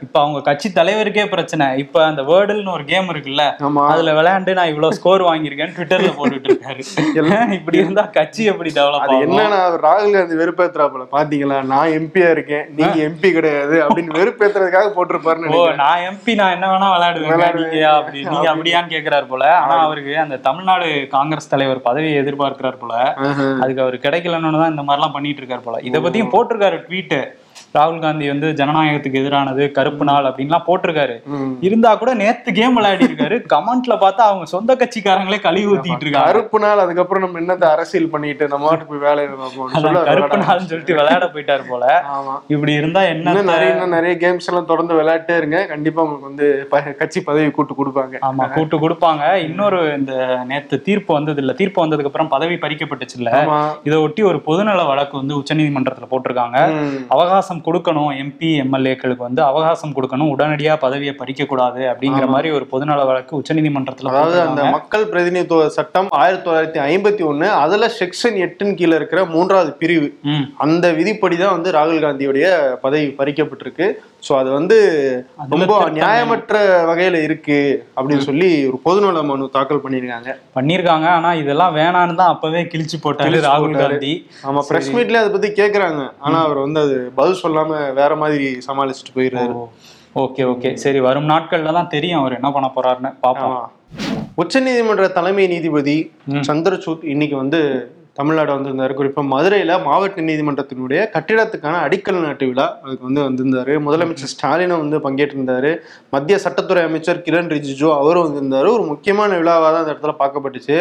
இப்ப 0.00 0.20
அவங்க 0.20 0.40
கட்சி 0.40 0.68
தலைவருக்கே 0.74 1.28
பிரச்சனை. 1.28 1.78
இப்ப 1.78 2.04
அந்த 2.04 2.22
வேர்டுன்னு 2.22 2.70
ஒரு 2.70 2.84
கேம் 2.84 3.08
இருக்குல்ல 3.08 3.44
அதுல 3.92 4.12
விளையாண்டு 4.12 4.52
நான் 4.52 4.68
இவ்வளவு 4.68 4.94
ஸ்கோர் 4.94 5.22
வாங்கியிருக்கேன்னு 5.22 5.76
ட்விட்டர்ல 5.78 6.12
போட்டுட்டு 6.18 6.50
இருக்காரு. 6.50 6.82
இப்படி 7.58 7.78
இருந்தா 7.78 8.02
கட்சி 8.18 8.44
எப்படி 8.44 8.72
டெவலப் 8.74 9.06
அவர் 9.08 9.42
ராகுல் 9.84 10.14
காந்தி 10.14 10.36
வெறுப்பேத்துறாப்புல? 10.40 11.04
பாத்தீங்களா? 11.16 11.62
நான் 11.72 11.94
எம்பியா 11.98 12.30
இருக்கேன். 12.30 12.64
நீங்க 12.78 12.98
எம்பி 13.08 13.32
கிடையாது 13.32 13.76
அப்படின்னு 13.86 14.18
வெறுப்பேத்துறதுக்காக 14.20 14.90
போட்டிருப்பாருன்னு 14.96 15.76
நான் 15.82 16.04
எம்பி 16.10 16.34
நான் 16.34 16.54
என்ன 16.56 16.66
வேணா 16.72 16.88
விளையாடுவேன். 16.94 17.84
அப்படி? 17.98 18.22
நீங்க 18.32 18.48
அப்படியான்னு 18.54 18.92
கேக்குறாரு 18.94 19.26
போல. 19.26 19.56
ஆனா 19.56 19.76
அவருக்கு 19.76 20.18
அந்த 20.18 20.36
தமிழ்நாடு 20.36 21.08
காங்கிரஸ் 21.16 21.48
தலைவர் 21.48 21.86
பதவியை 21.88 22.24
எதிர்பார்க்கிறார் 22.24 22.82
போல. 22.82 22.94
அதுக்கு 23.62 23.82
அவர் 23.82 23.98
கிடைக்கலன்னு 24.06 24.60
தான் 24.62 24.74
இந்த 24.76 24.82
மாதிரிலாம் 24.82 25.16
பண்ணிட்டு 25.16 25.42
இருக்காரு 25.42 25.60
போல. 25.60 25.80
இத 25.80 26.00
பத்தியும் 26.00 26.34
போட்டிருக்காரு 26.36 26.78
ட்வீட் 26.88 27.16
ராகுல் 27.74 28.02
காந்தி 28.02 28.26
வந்து 28.30 28.48
ஜனநாயகத்துக்கு 28.58 29.20
எதிரானது 29.20 29.62
கருப்பு 29.76 30.04
நாள் 30.08 30.26
அப்படின்லாம் 30.28 30.66
போட்டிருக்காரு. 30.66 31.14
இருந்தா 31.66 31.90
கூட 31.94 32.10
நேத்து 32.20 32.50
கேம் 32.58 32.76
விளையாடி 32.78 33.04
இருக்காரு 33.08 33.36
கமெண்ட்ல 33.52 33.94
பார்த்தா 34.02 34.24
அவங்க 34.30 34.46
சொந்த 34.52 34.72
கட்சிக்காரங்களே 34.82 35.38
கழுவி 35.46 35.66
ஊத்திட்டு 35.72 36.04
இருக்காங்க 36.06 36.30
கருப்பு 36.30 36.58
நாள் 36.64 36.82
அதுக்கப்புறம் 36.84 37.24
நம்ம 37.24 37.40
என்னத்த 37.42 37.66
அரசியல் 37.74 38.12
பண்ணிட்டு 38.12 38.48
நம்ம 38.52 38.68
வாட்டுக்கு 38.68 38.92
போய் 38.92 39.02
சொல்ல 39.76 40.02
கருப்பு 40.10 40.38
நாள்னு 40.42 40.68
சொல்லிட்டு 40.72 40.98
விளையாட 41.00 41.26
போயிட்டாரு 41.34 41.64
போல. 41.70 41.84
இப்படி 42.54 42.72
இருந்தா 42.80 43.02
என்ன 43.14 43.34
நிறைய 43.50 43.72
நிறைய 43.96 44.14
கேம்ஸ் 44.22 44.48
எல்லாம் 44.52 44.70
தொடர்ந்து 44.70 44.98
விளையாட்டே 45.00 45.36
இருங்க. 45.40 45.58
கண்டிப்பா 45.72 46.04
உங்களுக்கு 46.06 46.30
வந்து 46.30 46.46
கட்சி 47.02 47.22
பதவி 47.28 47.50
கூட்டு 47.58 47.76
கொடுப்பாங்க. 47.80 48.14
ஆமா 48.28 48.46
கூட்டு 48.56 48.78
கொடுப்பாங்க. 48.84 49.24
இன்னொரு 49.48 49.80
இந்த 49.98 50.12
நேத்து 50.52 50.82
தீர்ப்பு 50.88 51.12
வந்தது 51.18 51.40
இல்ல 51.44 51.52
தீர்ப்பு 51.62 51.84
வந்ததுக்கு 51.84 52.12
அப்புறம் 52.12 52.32
பதவி 52.36 52.56
பறிக்கப்பட்டுச்சு 52.64 53.18
இல்ல. 53.20 53.30
இதை 53.88 53.98
ஒட்டி 54.06 54.22
ஒரு 54.30 54.40
பொதுநல 54.48 54.86
வழக்கு 54.92 55.14
வந்து 55.20 55.38
உச்சநீதிமன்றத்துல 55.40 56.08
போட்டிருக்காங்க. 56.14 56.58
ம். 56.78 56.96
அவகாசம் 57.66 57.84
கொடுக்கணும் 57.96 58.10
எம்பி 58.22 58.48
எம்எல்ஏக்களுக்கு 58.62 59.26
வந்து 59.26 59.42
அவகாசம் 59.42 59.94
கொடுக்கணும் 59.96 60.30
உடனடியா 60.32 60.72
பதவியை 60.80 61.14
பறிக்க 61.14 61.42
கூடாது 61.44 61.82
அப்படிங்கிற 61.90 62.26
மாதிரி 62.28 62.48
ஒரு 62.50 62.66
பொதுநல 62.72 63.04
வழக்கு 63.06 63.38
உச்சநீதிமன்றத்துல 63.38 64.10
அதாவது 64.12 64.38
அந்த. 64.44 64.62
மக்கள் 64.76 65.04
பிரதிநிதித்துவ 65.10 65.68
சட்டம் 65.76 66.08
ஆயிரத்தி 66.18 66.44
தொள்ளாயிரத்தி 66.46 66.80
ஐம்பத்தி 66.88 67.24
ஒண்ணு 67.24 67.48
அதுல 67.60 67.88
செக்ஷன் 67.98 68.36
எட்டின் 68.44 68.74
கீழே 68.74 68.94
இருக்கிற 68.96 69.20
மூன்றாவது 69.32 69.72
பிரிவு. 69.80 70.08
அந்த 70.64 70.86
விதிப்படி 70.98 71.38
தான் 71.38 71.54
வந்து 71.56 71.70
ராகுல் 71.76 72.04
காந்தியுடைய 72.04 72.46
பதவி 72.82 73.08
பறிக்கப்பட்டிருக்கு 73.18 73.88
சோ 74.26 74.32
அது 74.40 74.50
வந்து 74.56 74.76
ரொம்ப 75.52 75.78
நியாயமற்ற 75.96 76.58
வகையில 76.90 77.16
இருக்கு 77.26 77.58
அப்படின்னு 77.96 78.26
சொல்லி 78.28 78.50
ஒரு 78.70 78.78
பொதுநல 78.86 79.22
மனு 79.30 79.48
தாக்கல் 79.56 79.82
பண்ணியிருக்காங்க. 79.84 80.30
பண்ணிருக்காங்க 80.56 81.06
ஆனா 81.16 81.30
இதெல்லாம் 81.42 81.74
வேணான்னு 81.78 82.18
தான் 82.20 82.32
அப்பவே 82.34 82.62
கிழிச்சு 82.72 82.98
போட்டாரு 83.04 83.40
ராகுல். 83.48 83.74
காந்தி. 83.82 84.12
ஆமா 84.48 84.62
பிரஸ் 84.70 84.92
மீட்ல 84.96 85.22
அதை 85.22 85.32
பத்தி 85.34 85.50
கேக்குறாங்க. 85.60 86.04
ஆனா 86.26 86.40
அவர் 86.46 86.60
வந்து 86.66 86.80
அது 86.86 86.96
பதில் 87.18 87.42
சொல்லாம 87.44 87.80
வேற 88.00 88.14
மாதிரி 88.22 88.48
சமாளிச்சுட்டு 88.68 89.16
போயிடுறாரு. 89.18 89.54
Okay 90.24 90.42
okay. 90.52 90.70
சரி 90.84 90.98
வரும் 91.08 91.30
நாட்கள்ல 91.32 91.72
தான் 91.78 91.92
தெரியும் 91.94 92.20
அவர் 92.20 92.38
என்ன 92.38 92.50
பண்ண 92.56 92.68
போறாருன்னு. 92.76 93.12
பாப்போம். 93.26 93.56
உச்ச 94.42 94.60
நீதிமன்ற 94.66 95.06
தலைமை 95.18 95.44
நீதிபதி 95.52 95.96
சந்திரசூட் 96.48 97.04
இன்னைக்கு 97.14 97.36
வந்து 97.42 97.60
தமிழ்நாடு 98.18 98.50
வந்திருந்தாரு. 98.54 98.92
குறிப்பா 98.98 99.22
மதுரையில 99.32 99.76
மாவட்ட 99.86 100.22
நீதிமன்றத்தினுடைய 100.28 101.00
கட்டிடத்துக்கான 101.14 101.80
அடிக்கல் 101.86 102.20
நாட்டு 102.24 102.46
விழா 102.50 102.66
அதுக்கு 102.84 103.08
வந்து 103.08 103.22
வந்திருந்தாரு. 103.26 103.72
முதலமைச்சர் 103.86 104.32
ஸ்டாலினும் 104.34 104.82
வந்து 104.84 104.98
பங்கேற்றிருந்தாரு. 105.06 105.72
மத்திய 106.14 106.38
சட்டத்துறை 106.44 106.82
அமைச்சர் 106.88 107.24
கிரண் 107.28 107.50
ரிஜிஜு 107.56 107.88
அவரும் 108.00 108.26
வந்திருந்தாரு. 108.26 108.70
ஒரு 108.76 108.84
முக்கியமான 108.92 109.30
விழாவா 109.40 109.68
தான் 109.72 109.82
அந்த 109.82 109.94
இடத்துல 109.94 110.14
பார்க்கப்பட்டுச்சு. 110.22 110.78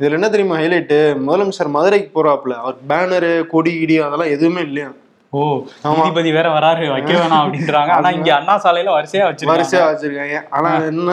இதுல 0.00 0.18
என்ன 0.20 0.30
தெரியுமா 0.34 0.58
ஹைலைட் 0.62 0.96
முதலமைச்சர் 1.28 1.74
மதுரைக்கு 1.78 2.10
போறாப்புல. 2.18 2.56
அவர் 2.64 2.76
பேனரு 2.92 3.32
கொடி 3.54 3.74
கிடி 3.80 3.98
அதெல்லாம் 4.08 4.34
எதுவுமே 4.36 4.62
இல்லையா? 4.68 4.90
ஓ 5.36 5.42
நீதிபதி 5.94 6.30
வேற 6.36 6.48
வராரு 6.56 6.84
வைக்க 6.92 7.12
வேணாம் 7.12 7.42
அப்படின்றாங்க. 7.44 7.90
ஆனா 7.96 8.08
இங்க 8.10 8.30
அண்ணா 8.34 8.54
சாலையில 8.64 8.92
வரிசையா 8.96 9.24
வச்சிருக்காங்க. 9.28 9.54
வரிசையா 9.54 9.84
வச்சிருக்காங்க. 9.90 10.36
ஆனா 10.56 10.70
என்ன 10.90 11.12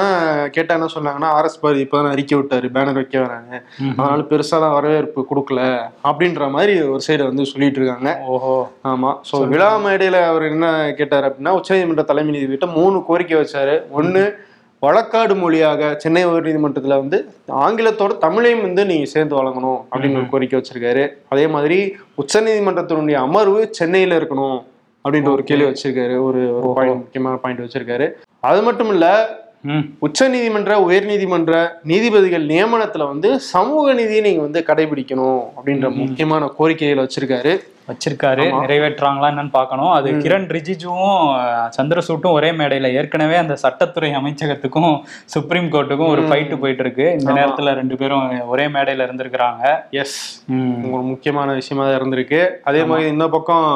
கேட்டா 0.56 0.76
என்ன 0.80 0.90
சொன்னாங்கன்னா 0.96 1.30
ஆர்எஸ் 1.38 1.60
பாரதி 1.62 1.86
இப்பதான் 1.86 2.14
அறிக்கை 2.16 2.38
விட்டாரு 2.40 2.70
பேனர் 2.76 3.00
வைக்க 3.00 3.20
வராங்க 3.20 3.54
அதனால 3.98 4.28
பெருசாலாம் 4.32 4.76
வரவேற்பு 4.78 5.26
கொடுக்கல 5.32 5.62
அப்படின்ற 6.10 6.50
மாதிரி 6.58 6.76
ஒரு 6.94 7.02
சைடு 7.08 7.24
வந்து 7.30 7.46
சொல்லிட்டு 7.46 7.82
இருக்காங்க. 7.82 8.12
ஓஹோ. 8.36 8.56
ஆமா. 8.92 9.12
சோ 9.30 9.44
விழா 9.54 9.72
மேடையில 9.88 10.20
அவர் 10.28 10.50
என்ன 10.52 10.68
கேட்டாரு 11.00 11.28
அப்படின்னா 11.30 11.58
உச்சநீதிமன்ற 11.60 12.06
தலைமை 12.12 12.34
நீதிபதிட்ட 12.38 12.70
மூணு 12.80 13.00
கோரிக்கை 13.10 13.38
வச்சாரு. 13.42 13.76
ஒண்ணு 14.00 14.24
வழக்காடு 14.86 15.34
மொழியாக 15.36 15.96
சென்னை 15.98 16.26
உயர்நீதிமன்றத்துல 16.26 16.96
வந்து 17.02 17.18
ஆங்கிலத்தோட 17.48 18.14
தமிழையும் 18.22 18.62
வந்து 18.62 18.86
நீங்க 18.86 19.06
சேர்ந்து 19.06 19.36
வழங்கணும் 19.40 19.80
அப்படின்னு 19.92 20.16
ஒரு 20.16 20.30
கோரிக்கை 20.30 20.60
வச்சிருக்காரு. 20.60 21.08
அதே 21.30 21.48
மாதிரி 21.48 21.78
உச்சநீதிமன்றத்தினுடைய 22.22 23.18
அமர்வு 23.28 23.68
சென்னையில 23.72 24.20
இருக்கணும் 24.20 24.60
அப்படின்ற 25.06 25.30
ஒரு 25.32 25.44
கேள்வி 25.44 25.68
வச்சிருக்காரு. 25.70 26.16
ஒரு 26.26 26.42
பாயிண்ட் 26.74 26.96
முக்கியமான 26.96 27.36
பாயிண்ட் 27.36 27.64
வச்சிருக்காரு. 27.66 28.08
அது 28.40 28.62
மட்டும் 28.62 28.90
இல்ல 28.90 29.08
உச்ச 30.00 30.28
நீதிமன்ற 30.28 30.82
உயர் 30.82 31.06
நீதிமன்ற 31.06 31.56
நீதிபதிகள் 31.84 32.46
நியமனத்துல 32.46 33.08
வந்து 33.08 33.40
சமூக 33.40 33.94
நீதியை 33.94 34.22
நீங்க 34.22 34.42
வந்து 34.42 34.64
கடைபிடிக்கணும் 34.68 35.42
அப்படின்ற 35.58 35.90
முக்கியமான 35.96 36.48
கோரிக்கைகளை 36.58 37.04
வச்சிருக்காரு. 37.04 37.54
வச்சிருக்காரு 37.90 38.44
நிறைவேற்றுறாங்களா 38.62 39.30
என்னன்னு 39.32 39.54
பார்க்கணும். 39.58 39.92
அது 39.98 40.10
கிரண் 40.26 40.48
ரிஜிஜுவும் 40.56 41.24
சந்திரசூட்டும் 41.78 42.36
ஒரே 42.38 42.52
மேடையில. 42.60 42.92
ஏற்கனவே 43.00 43.38
அந்த 43.44 43.58
சட்டத்துறை 43.64 44.12
அமைச்சகத்துக்கும் 44.20 44.94
சுப்ரீம் 45.36 45.72
கோர்ட்டுக்கும் 45.74 46.12
ஒரு 46.14 46.24
ஃபைட்டு 46.28 46.60
போயிட்டு 46.64 46.84
இருக்கு 46.86 47.08
இந்த 47.20 47.32
நேரத்துல 47.40 47.74
ரெண்டு 47.80 47.98
பேரும் 48.02 48.48
ஒரே 48.54 48.68
மேடையில 48.76 49.08
இருந்திருக்கிறாங்க. 49.08 49.64
எஸ். 50.04 50.20
ஒரு 50.94 51.04
முக்கியமான 51.12 51.54
விஷயமா 51.60 51.84
தான் 51.88 52.00
இருந்திருக்கு. 52.02 52.42
அதே 52.72 52.84
மாதிரி 52.92 53.10
இந்த 53.16 53.28
பக்கம் 53.36 53.68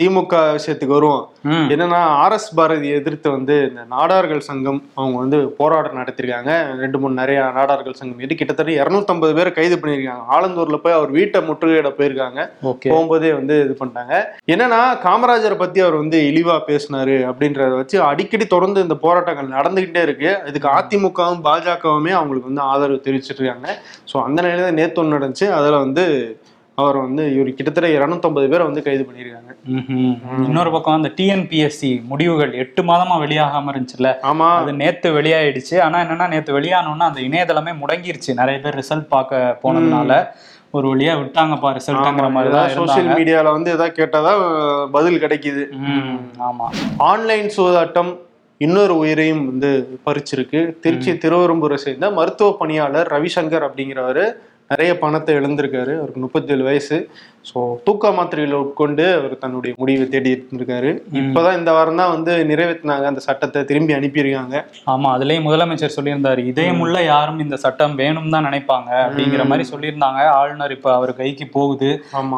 திமுக 0.00 0.36
விஷயத்துக்கு 0.56 0.94
வருவோம். 0.96 1.24
என்னன்னா 1.72 1.98
ஆர்எஸ் 2.24 2.46
பாரதி 2.58 2.88
எதிர்த்து 2.98 3.28
வந்து 3.30 3.56
இந்த 3.70 3.82
நாடார்கள் 3.94 4.40
சங்கம் 4.46 4.78
அவங்க 4.94 5.16
வந்து 5.22 5.38
போராட்டம் 5.58 5.98
நடத்திருக்காங்க 6.00 6.52
ரெண்டு 6.82 6.98
மூணு 7.00 7.20
நிறைய 7.20 7.40
நாடார்கள் 7.56 7.98
சங்கம் 7.98 8.22
இது 8.26 8.38
கிட்டத்தட்ட 8.40 8.72
இருநூத்தம்பது 8.82 9.32
பேரை 9.38 9.52
கைது 9.58 9.76
பண்ணியிருக்காங்க. 9.82 10.24
ஆலந்தூர்ல 10.36 10.78
போய் 10.84 10.98
அவர் 10.98 11.10
வீட்டை 11.18 11.40
முற்றுகையிட 11.48 11.90
போயிருக்காங்க. 11.98 12.40
போகும்போதே 12.92 13.32
வந்து 13.50 13.64
இது 13.66 13.74
பண்ணிட்டாங்க. 13.80 14.14
என்னன்னா 14.52 14.80
காமராஜரை 15.06 15.56
பத்தி 15.62 15.78
அவர் 15.84 15.96
வந்து 16.02 16.18
இழிவா 16.30 16.56
பேசினாரு 16.68 17.16
அப்படின்றத 17.30 17.72
வச்சு 17.80 17.96
அடிக்கடி 18.10 18.46
தொடர்ந்து 18.54 18.84
இந்த 18.86 18.96
போராட்டங்கள் 19.04 19.54
நடந்துகிட்டே 19.58 20.02
இருக்கு. 20.08 20.30
இதுக்கு 20.50 20.68
அதிமுகவும் 20.78 21.44
பாஜகவுமே 21.48 22.14
அவங்களுக்கு 22.18 22.50
வந்து 22.52 22.66
ஆதரவு 22.72 23.04
தெரிவிச்சிட்டு 23.06 23.42
இருக்காங்க. 23.42 23.68
ஸோ 24.12 24.16
அந்த 24.26 24.38
நிலையில 24.42 24.68
தான் 24.68 24.80
நேத்து 24.82 25.00
ஒன்று 25.02 25.18
நடந்துச்சு. 25.18 25.48
அதுல 25.58 25.78
வந்து 25.86 26.04
அவர் 26.78 26.96
வந்து 27.04 27.22
இவர் 27.34 27.48
கிட்டத்தட்ட 27.56 27.88
இருநூத்தம்பது 27.94 28.46
பேரை 28.50 28.64
வந்து 28.66 28.82
கைது 28.84 29.02
பண்ணியிருக்காங்க. 29.06 29.50
இன்னொரு 30.46 30.70
பக்கம் 30.74 30.96
அந்த 30.98 31.10
டிஎன்பிஎஸ்சி 31.18 31.90
முடிவுகள் 32.10 32.52
எட்டு 32.62 32.82
மாதமா 32.90 33.16
வெளியாகாம 33.24 33.72
இருந்துச்சுல்ல? 33.72 34.10
ஆமா. 34.30 34.46
அது 34.60 34.72
நேத்து 34.82 35.08
வெளியாயிடுச்சு. 35.18 35.76
ஆனா 35.86 35.98
என்னன்னா 36.04 36.28
நேத்து 36.34 36.56
வெளியானோன்னா 36.58 37.08
அந்த 37.10 37.20
இணையதளமே 37.28 37.74
முடங்கிருச்சு. 37.82 38.30
நிறைய 38.40 38.58
பேர் 38.64 38.80
ரிசல்ட் 38.82 39.12
பார்க்க 39.16 39.58
போனதுனால. 39.64 40.22
ஒரு 40.72 40.96
வழியா 40.96 41.12
விட்டாங்கப்பா 41.20 41.68
ரிசல்ட்ங்கிற 41.76 42.30
மாதிரி 42.30 42.50
தான் 42.54 42.68
சோசியல் 42.68 43.08
மீடியால 43.18 43.50
வந்து 43.50 43.70
எதாவது 43.70 43.94
கேட்டாதான் 43.96 44.42
பதில் 44.90 45.22
கிடைக்குது. 45.22 45.64
ஆமா. 46.40 46.66
ஆன்லைன் 46.96 47.48
சூதாட்டம் 47.56 48.12
இன்னொரு 48.58 48.96
உயிரையும் 48.96 49.46
வந்து 49.46 50.00
பறிச்சிருக்கு. 50.06 50.78
திருச்சி 50.80 51.12
திருவெரும்பூரை 51.12 51.74
சேர்ந்த 51.74 52.10
மருத்துவ 52.10 52.56
பணியாளர் 52.58 53.08
ரவிசங்கர் 53.08 53.66
அப்படிங்கிறவரு 53.68 54.24
நிறைய 54.68 54.98
பணத்தை 54.98 55.34
இழந்திருக்காரு. 55.34 55.96
அவருக்கு 55.96 56.20
முப்பத்தேழு 56.20 56.64
வயசு. 56.64 57.10
ஸோ 57.44 57.60
தூக்க 57.84 58.10
மாத்திரையில் 58.16 58.54
உட்கொண்டு 58.60 59.04
அவர் 59.18 59.34
தன்னுடைய 59.42 59.72
முடிவை 59.78 60.04
தேடி 60.14 60.30
இருந்திருக்காரு 60.34 60.90
இப்போதான் 61.20 61.56
இந்த 61.58 61.70
வாரம் 61.76 62.00
தான் 62.00 62.10
வந்து 62.14 62.32
நிறைவேற்றினாங்க 62.50 63.06
அந்த 63.10 63.22
சட்டத்தை 63.26 63.60
திரும்பி 63.70 63.92
அனுப்பியிருக்காங்க. 63.98 64.56
ஆமா 64.92 65.08
அதுலயும் 65.16 65.46
முதலமைச்சர் 65.48 65.94
சொல்லியிருந்தாரு 65.96 66.42
இதயமுள்ள 66.50 66.98
யாரும் 67.04 67.40
இந்த 67.44 67.58
சட்டம் 67.64 67.94
வேணும் 68.02 68.30
தான் 68.34 68.46
நினைப்பாங்க. 68.48 68.90
அப்படிங்கிற 69.06 69.44
மாதிரி 69.52 69.66
சொல்லியிருந்தாங்க. 69.72 70.20
ஆளுநர் 70.40 70.76
இப்ப 70.76 70.90
அவர் 70.98 71.12
கைக்கு 71.22 71.46
போகுது. 71.56 71.90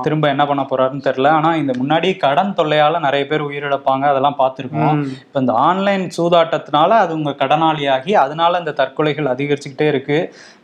திரும்ப 0.07 0.29
என்ன 0.35 0.47
பண்ண 0.51 0.65
போறாருன்னு 0.71 1.07
தெரியல. 1.09 1.33
ஆனா 1.41 1.53
இந்த 1.63 1.75
முன்னாடி 1.81 2.11
கடன் 2.25 2.57
தொல்லையால 2.61 3.01
நிறைய 3.07 3.25
பேர் 3.33 3.47
உயிரிழப்பாங்க. 3.49 4.07
அதெல்லாம் 4.13 4.41
பார்த்திருக்கோம். 4.43 5.03
இப்ப 5.27 5.45
இந்த 5.45 5.55
ஆன்லைன் 5.69 6.07
சூதாட்டத்தினால 6.19 6.91
அது 7.05 7.15
உங்க 7.21 7.35
கடனாளியாகி 7.43 8.15
அதனால 8.25 8.59
இந்த 8.65 8.75
தற்கொலைகள் 8.83 9.33
அதிகரிச்சுக்கிட்டே 9.35 9.89
இருக்கு. 9.95 10.19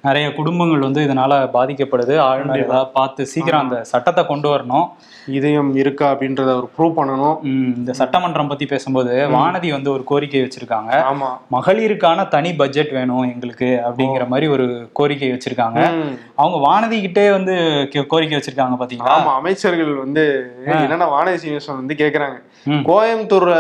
நிறைய 0.09 0.27
குடும்பங்கள் 0.41 0.85
வந்து 0.87 1.01
இதனால 1.07 1.33
பாதிக்கப்படுது. 1.55 2.15
ஆளுநர் 2.31 2.65
ஏதாவது 2.65 2.91
பார்த்து 2.99 3.23
சீக்கிரம் 3.35 3.65
அந்த 3.65 3.79
சட்டத்தை 3.93 4.23
கொண்டு 4.31 4.49
வரணும். 4.55 4.87
இதயம் 5.39 5.71
இருக்கா 5.81 6.07
அப்படின்றத 6.13 6.51
அவர் 6.57 6.69
ப்ரூவ் 6.77 6.95
பண்ணணும். 6.99 7.37
இந்த 7.79 7.93
சட்டமன்றம் 8.01 8.51
பத்தி 8.53 8.67
பேசும்போது 8.73 9.15
வானதி 9.37 9.69
வந்து 9.77 9.91
ஒரு 9.95 10.03
கோரிக்கை 10.11 10.41
வச்சிருக்காங்க. 10.45 10.93
ஆமா. 11.11 11.29
மகளிருக்கான 11.55 12.27
தனி 12.35 12.51
பட்ஜெட் 12.61 12.93
வேணும் 12.99 13.27
எங்களுக்கு 13.33 13.69
அப்படிங்கிற 13.89 14.27
மாதிரி 14.33 14.49
ஒரு 14.57 14.67
கோரிக்கை 15.01 15.31
வச்சிருக்காங்க. 15.35 15.81
அவங்க 16.43 16.59
வானதி 16.69 16.99
கிட்டே 17.07 17.27
வந்து 17.37 17.55
கோரிக்கை 18.15 18.37
வச்சிருக்காங்க 18.39 18.79
பாத்தீங்களா? 18.83 19.17
ஆமா 19.19 19.33
அமைச்சர்கள் 19.41 19.93
வந்து 20.05 20.25
என்னன்னா 20.77 21.09
வானதி 21.17 21.41
சீனிவாசன் 21.45 21.81
வந்து 21.83 22.01
கேக்குறாங்க. 22.03 22.39
கோயம்புத்தூர் 22.89 23.51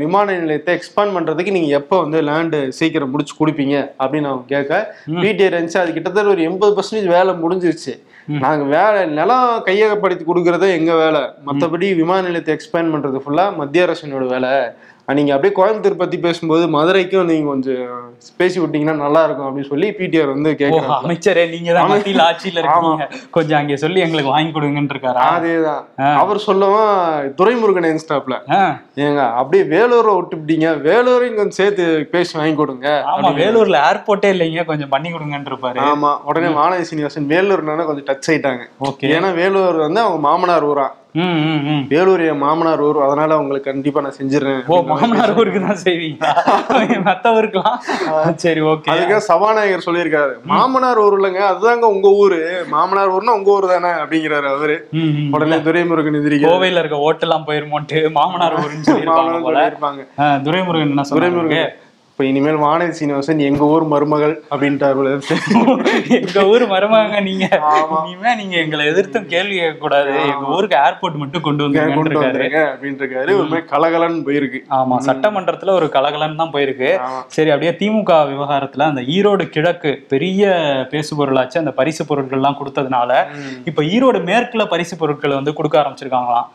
விமான 0.00 0.32
நிலையத்தை 0.40 0.72
எக்ஸ்பாண்ட் 0.78 1.14
பண்றதுக்கு 1.16 1.54
நீங்க 1.56 1.70
எப்ப 1.80 2.00
வந்து 2.04 2.18
லேண்டு 2.28 2.58
சீக்கிரம் 2.78 3.12
முடிச்சு 3.12 3.34
கொடுப்பீங்க 3.38 3.76
அப்படின்னு 4.02 4.30
அவங்க 4.30 4.44
கேட்க 4.54 4.80
பிடிஆர் 5.22 5.56
இருந்துச்சு 5.56 5.82
அது 5.82 5.96
கிட்டத்தட்ட 5.96 6.34
ஒரு 6.34 6.42
எண்பது 6.50 6.72
பர்சன்டேஜ் 6.76 7.08
வேலை 7.16 7.34
முடிஞ்சிருச்சு. 7.44 7.94
நாங்க 8.42 8.64
வேலை 8.76 8.98
நிலம் 9.18 9.62
கையகப்படுத்தி 9.66 10.17
கொடுக்கறதே 10.24 10.68
எங்க 10.70 10.94
வேலை? 10.94 11.20
மத்தபடி 11.46 11.96
விமான 11.96 12.20
நிலையத்தை 12.20 12.56
எக்ஸ்பேண்ட் 12.56 12.92
பண்றது 12.94 13.20
ஃபுல்லா 13.26 13.56
மத்திய 13.56 13.86
அரசினோட 13.86 14.26
வேலை. 14.26 14.50
நீங்க 15.14 15.34
அப்படியே 15.34 15.64
கோயம்புத்தூர் 15.64 15.96
பத்தி 15.96 16.18
பேசும்போது 16.18 16.68
மதுரைக்கும் 16.68 17.24
நீங்க 17.24 17.48
கொஞ்சம் 17.48 18.07
பேசி 18.38 18.58
விட்டீங்கன்னா 18.60 18.94
நல்லா 19.02 19.20
இருக்கும் 19.26 19.46
அப்படின்னு 19.48 19.70
சொல்லி 19.72 19.88
பிடிஆர் 19.98 20.32
வந்து 20.34 20.50
கேட்கறாங்க 20.60 20.96
அமைச்சரே 21.02 21.44
நீங்க 21.52 21.70
தான் 21.76 21.90
மத்தியில் 21.92 22.22
ஆட்சியில 22.26 22.60
இருக்கீங்க. 22.62 23.06
கொஞ்சம் 23.36 23.58
அங்கே 23.60 23.76
சொல்லி 23.82 24.02
எங்களுக்கு 24.06 24.32
வாங்கி 24.34 24.52
கொடுங்கன்னு 24.56 24.94
இருக்காரா 24.94 25.24
அதேதான் 25.36 25.82
அவர் 26.22 26.44
சொல்லவும் 26.46 26.92
துரைமுருகன் 27.40 27.90
என்ஸ்டாப்ல 27.92 28.36
ஏங்க 29.06 29.22
அப்படியே 29.40 29.64
வேலூரை 29.74 30.12
விட்டுப்பிட்டீங்க 30.18 30.68
வேலூரையும் 30.88 31.38
கொஞ்சம் 31.40 31.58
சேர்த்து 31.60 31.84
பேசி 32.14 32.38
வாங்கி 32.40 32.56
கொடுங்க. 32.62 32.88
ஆமா 33.12 33.30
வேலூர்ல 33.42 33.80
ஏர்போர்ட்டே 33.90 34.30
இல்லைங்க. 34.34 34.64
கொஞ்சம் 34.70 34.92
பண்ணி 34.94 35.10
கொடுங்கன்னு 35.14 35.50
இருப்பாரு 35.52 35.80
ஆமா. 35.90 36.12
உடனே 36.30 36.50
வானதி 36.60 36.86
சீனிவாசன் 36.90 37.30
வேலூர்னால 37.34 37.86
கொஞ்சம் 37.90 38.08
டச் 38.10 38.30
ஆயிட்டாங்க. 38.32 38.64
ஓகே. 38.88 39.08
ஏன்னா 39.16 39.30
வேலூர் 39.42 39.78
வந்து 39.86 40.02
அவங்க 40.04 40.20
மாமனார் 40.28 40.68
ஊரா. 40.72 40.88
வேலூர் 41.90 42.22
என் 42.24 42.40
மாமனார் 42.42 42.82
ஊர் 42.84 42.98
அதனால 43.04 43.30
அவங்களுக்கு 43.36 43.68
கண்டிப்பா 43.68 44.00
நான் 44.04 44.16
செஞ்சிடறேன் 44.18 44.60
ஓ 44.68 44.76
மாமனார் 44.90 45.32
ஊருக்கு 45.38 45.60
தான் 45.64 45.80
செய்வீங்களா? 45.82 46.32
மத்த 47.08 47.32
ஊருக்குலாம் 47.36 47.78
சரி 48.44 48.60
ஓகே. 48.70 48.90
அதுக்காக 48.92 49.20
சபாநாயகர் 49.28 49.86
சொல்லியிருக்காரு. 49.86 50.32
மாமனார் 50.50 51.00
ஊர் 51.04 51.16
இல்லைங்க 51.18 51.42
அதுதாங்க 51.50 51.88
உங்க 51.94 52.10
ஊரு. 52.20 52.40
மாமனார் 52.74 53.12
ஊர்னா 53.14 53.34
உங்க 53.38 53.50
ஊர் 53.50 53.66
தானே 53.72 53.92
அப்படிங்கிறாரு 54.00 54.48
அவரு. 54.52 54.76
உடனே 55.34 55.58
துரைமுருகன் 55.66 56.20
எதிரிக்க 56.20 56.48
கோவையில 56.48 56.82
இருக்க 56.82 56.98
ஓட்டெல்லாம் 57.08 57.46
போயிருமோன்ட்டு 57.48 58.00
மாமனார் 58.18 58.58
ஊருன்னு 58.60 58.88
சொல்லியிருப்பாங்க 58.90 59.42
போல. 59.46 59.64
இருப்பாங்க 59.70 60.02
துரைமுருகன் 60.46 60.90
என்ன 60.90 61.06
துரைமுருகன். 61.12 61.74
இப்ப 62.18 62.28
இனிமேல் 62.30 62.56
வானதி 62.62 62.94
சீனிவாசன் 62.98 63.40
எங்க 63.48 63.64
ஊர் 63.72 63.84
மருமகள் 63.90 64.32
அப்படின்ட்டாரு 64.52 65.10
எங்க 66.16 66.40
ஊர் 66.52 66.64
மருமகங்க 66.72 67.18
நீங்க. 67.26 67.44
இனிமே 68.08 68.30
நீங்க 68.40 68.56
எங்களை 68.62 68.84
எதிர்த்தும் 68.92 69.28
கேள்வி 69.32 69.56
கேட்க 69.60 69.76
கூடாது 69.84 70.10
எங்க 70.30 70.48
ஊருக்கு 70.54 70.76
ஏர்போர்ட் 70.86 71.18
மட்டும் 71.20 71.44
கொண்டு 71.44 71.62
வந்து 71.64 71.82
கொண்டு 71.98 72.20
வந்துருங்க 72.22 72.60
அப்படின்னு 72.70 72.98
இருக்காரு. 73.02 73.36
மாதிரி 73.52 73.66
கலகலன்னு 73.74 74.24
போயிருக்கு. 74.28 74.60
ஆமா. 74.78 74.96
சட்டமன்றத்துல 75.08 75.74
ஒரு 75.78 75.88
கலகலன்னு 75.96 76.40
தான் 76.42 76.52
போயிருக்கு. 76.56 76.90
சரி 77.36 77.52
அப்படியே 77.54 77.72
திமுக 77.82 78.16
விவகாரத்துல 78.32 78.88
அந்த 78.92 79.04
ஈரோடு 79.16 79.46
கிழக்கு 79.56 79.92
பெரிய 80.14 80.42
பேசு 80.94 81.12
பொருளாச்சு 81.20 81.62
அந்த 81.62 81.74
பரிசு 81.78 82.08
பொருட்கள்லாம் 82.10 82.58
கொடுத்ததுனால 82.62 83.12
இப்ப 83.72 83.86
ஈரோடு 83.94 84.22
மேற்குல 84.32 84.66
பரிசு 84.74 84.96
பொருட்கள் 85.04 85.38
வந்து 85.38 85.56
கொடுக்க 85.60 85.82
ஆரம்பிச்சிருக்காங்களாம். 85.82 86.50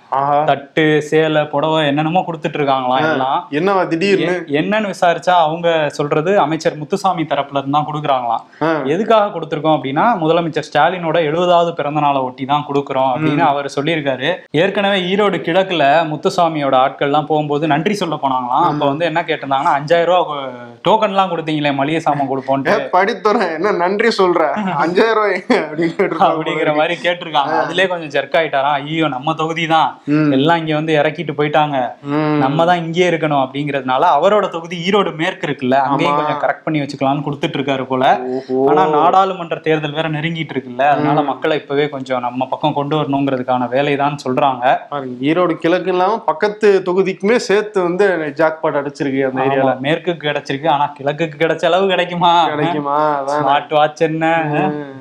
தட்டு 0.52 0.86
சேலை 1.12 1.46
புடவை 1.56 1.80
என்னென்னமோ 1.94 2.26
கொடுத்துட்டு 2.28 2.62
இருக்காங்களாம் 2.62 3.10
எல்லாம். 3.14 3.40
என்னவா 3.62 3.88
திடீர்னு? 3.96 4.38
என்னன்னு 4.62 4.94
விசாரிச்சா 4.96 5.40
அவங்க 5.54 5.70
சொல்றது 6.00 6.32
அமைச்சர் 6.44 6.80
முத்துசாமி 6.82 7.26
தரப்புல 7.32 7.60
இருந்து 7.60 7.78
தான் 7.78 7.88
கொடுக்குறாங்களாம். 7.90 8.44
எதுக்காக 8.94 9.32
கொடுத்துருக்கோம் 9.34 9.76
அப்படின்னா 9.78 10.06
முதலமைச்சர் 10.22 10.68
ஸ்டாலினோட 10.68 11.18
எழுபதாவது 11.30 11.72
பிறந்த 11.80 12.00
நாளை 12.06 12.20
ஒட்டி 12.28 12.44
தான் 12.52 12.66
கொடுக்குறோம் 12.70 13.12
அப்படின்னு 13.14 13.44
அவர் 13.52 13.68
சொல்லியிருக்காரு. 13.76 14.30
ஏற்கனவே 14.62 14.98
ஈரோடு 15.12 15.38
கிழக்குல 15.48 15.84
முத்துசாமியோட 16.12 16.76
ஆட்கள்லாம் 16.86 17.28
போகும்போது 17.32 17.72
நன்றி 17.74 17.96
சொல்ல 18.02 18.16
போனாங்களாம். 18.24 18.68
அப்ப 18.72 18.84
வந்து 18.92 19.08
என்ன 19.10 19.22
கேட்டிருந்தாங்கன்னா 19.30 19.76
அஞ்சாயிரம் 19.80 20.12
ரூபா 20.12 20.38
டோக்கன்லாம் 20.88 21.32
கொடுத்தீங்களே 21.34 21.72
மளிகை 21.80 22.00
சாமான் 22.06 22.30
கொடுப்போன்ட்டு. 22.32 22.72
ஏ, 22.76 22.88
படித்துறேன். 22.96 23.52
என்ன 23.58 23.74
நன்றி 23.84 24.10
சொல்ற? 24.20 24.42
அஞ்சாயிரம் 24.86 25.18
ரூபாய். 25.20 25.38
அப்படிங்கிற 26.30 26.72
மாதிரி 26.80 26.96
கேட்டிருக்காங்க. 27.06 27.54
அதுலயே 27.64 27.88
கொஞ்சம் 27.94 28.14
ஜெர்க் 28.16 28.38
ஆயிட்டாராம். 28.40 28.78
ஐயோ 28.82 29.08
நம்ம 29.16 29.36
தொகுதி 29.42 29.66
தான். 29.76 29.90
எல்லாம் 30.38 30.60
இங்க 30.62 30.74
வந்து 30.80 30.94
இறக்கிட்டு 31.02 31.36
போயிட்டாங்க. 31.40 31.78
நம்ம 32.44 32.66
தான் 32.70 32.82
இங்கேயே 32.86 33.08
இருக்கணும் 33.12 33.44
அப்படிங்கறதுனால 33.44 34.10
அவரோட 34.18 34.46
தொகுதி 34.56 34.76
ஈரோடு 34.88 35.12
மேற்கு 35.22 35.43
இருக்குல்ல 35.48 35.78
அங்கேயும் 35.86 36.16
கொஞ்சம் 36.16 36.40
கரெக்ட் 36.44 36.64
பண்ணி 36.64 36.80
வச்சுக்கலாம்னு 36.80 37.26
கொடுத்துட்டு 37.28 37.58
இருக்காரு 37.60 37.86
போல. 37.86 38.04
ஆனா 38.70 38.88
நாடாளுமன்ற 38.88 39.58
தேர்தல் 39.60 39.92
வேற 39.92 40.10
நெருங்கிட்டு 40.10 40.56
இருக்குல்ல 40.56 40.84
அதனால 40.94 41.22
மக்களை 41.22 41.58
இப்பவே 41.58 41.90
கொஞ்சம் 41.90 42.22
நம்ம 42.22 42.48
பக்கம் 42.48 42.74
கொண்டு 42.74 43.02
வரணுங்கிறதுக்கான 43.02 43.68
வேலைதான் 43.76 44.18
சொல்றாங்க. 44.26 44.64
ஈரோடு 45.30 45.56
கிழக்கு 45.56 45.92
இல்லாம 45.92 46.20
பக்கத்து 46.20 46.84
தொகுதிக்குமே 46.86 47.36
சேர்த்து 47.36 47.82
வந்து 47.82 48.34
ஜாக்பாட் 48.38 48.80
அடிச்சிருக்கு 48.82 49.22
அந்த 49.30 49.46
ஏரியால. 49.46 49.80
மேற்குக்கு 49.80 50.28
கிடைச்சிருக்கு. 50.28 50.70
ஆனா 50.70 50.94
கிழக்குக்கு 51.00 51.40
கிடைச்ச 51.40 51.66
அளவு 51.66 51.88
கிடைக்குமா? 51.88 52.34
கிடைக்குமா? 52.48 53.00
ஸ்மார்ட் 53.32 53.74
வாட்ச் 53.74 54.02
என்ன? 54.02 54.26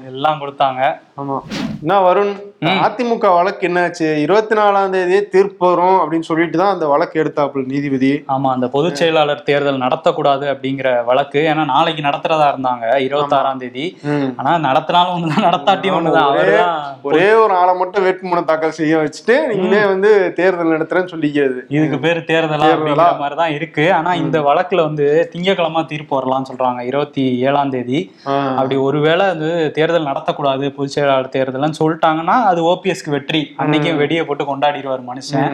எல்லாம் 0.06 0.40
கொடுத்தாங்க. 0.40 0.80
ஆமா. 1.16 1.38
என்ன 1.82 2.00
வருண்? 2.06 2.34
அதிமுக 2.62 3.34
வழக்கு 3.34 3.68
என்னாச்சு? 3.68 4.16
இருபத்தி 4.16 4.56
நாலாம் 4.56 4.90
தேதியே 4.90 5.28
தீர்ப்பு 5.28 5.74
வரும் 5.74 5.94
அப்படின்னு 5.94 6.20
சொல்லிட்டு 6.20 6.58
தான் 6.58 6.72
அந்த 6.72 6.86
வழக்கு 6.86 7.22
எடுத்தாப்புல 7.22 7.66
நீதிபதி. 7.66 8.24
ஆமா 8.28 8.40
அந்த 8.40 8.68
பொதுச் 8.68 8.96
செயலாளர் 8.96 9.42
தேர்தல் 9.42 9.78
நடத்தக்கூடாது 9.78 10.44
அப்படிங்கிற 10.44 11.04
வழக்கு 11.04 11.40
ஏன்னா 11.40 11.64
நாளைக்கு 11.64 12.02
நடத்துறதா 12.02 12.54
இருந்தாங்க 12.54 12.96
இருபத்தாறாம் 12.96 13.58
தேதி. 13.58 13.98
ம். 14.02 14.24
ஆனா 14.36 14.72
நடத்தினாலும் 14.72 15.14
ஒண்ணுதான் 15.16 15.42
நடத்தாட்டியும் 15.42 15.96
ஒண்ணுதான். 16.00 16.34
ஒரே- 16.34 17.02
ஒரே 17.02 17.46
ஆளை 17.48 17.74
மட்டும் 17.74 18.04
வேட்புமனு 18.06 18.44
தாக்கல் 18.44 18.70
செய்ய 18.70 18.96
வச்சுட்டு 18.96 19.46
நீங்களே 19.46 19.84
வந்து 19.84 20.32
தேர்தல் 20.32 20.66
நடத்துறேன்னு 20.66 21.08
சொல்லிக்கிறது. 21.08 21.58
இதுக்கு 21.68 21.98
பேர் 21.98 22.18
தேர்தலா 22.18 22.64
அப்படிங்கிற 22.64 23.18
மாதிரி 23.18 23.34
தான் 23.34 23.52
இருக்கு. 23.52 23.92
ஆனா 23.92 24.14
இந்த 24.14 24.40
வழக்குல 24.40 24.76
வந்து 24.76 25.30
திங்கக்கிழமை 25.34 25.84
தீர்ப்பு 25.84 26.20
வரலாம்னு 26.20 26.42
சொல்றாங்க 26.56 26.80
இருபத்தி 26.80 27.38
ஏழாம் 27.38 27.70
தேதி. 27.70 28.14
அப்படி 28.56 28.76
ஒருவேளை 28.76 29.26
வந்து 29.26 29.70
தேர்தல் 29.70 30.04
நடத்தக்கூடாது 30.04 30.68
பொதுச் 30.70 30.90
செயலாளர் 30.90 31.28
தேர்தல்னு 31.32 31.72
சொல்லிட்டாங்கன்னா 31.84 32.50
அது 32.52 32.60
ஓபிஎஸ்க்கு 32.72 33.14
வெற்றி. 33.16 33.40
அன்னைக்கும் 33.62 34.00
வெடியை 34.02 34.22
போட்டு 34.28 34.44
கொண்டாடிடுவார் 34.50 35.02
மனுஷன். 35.10 35.50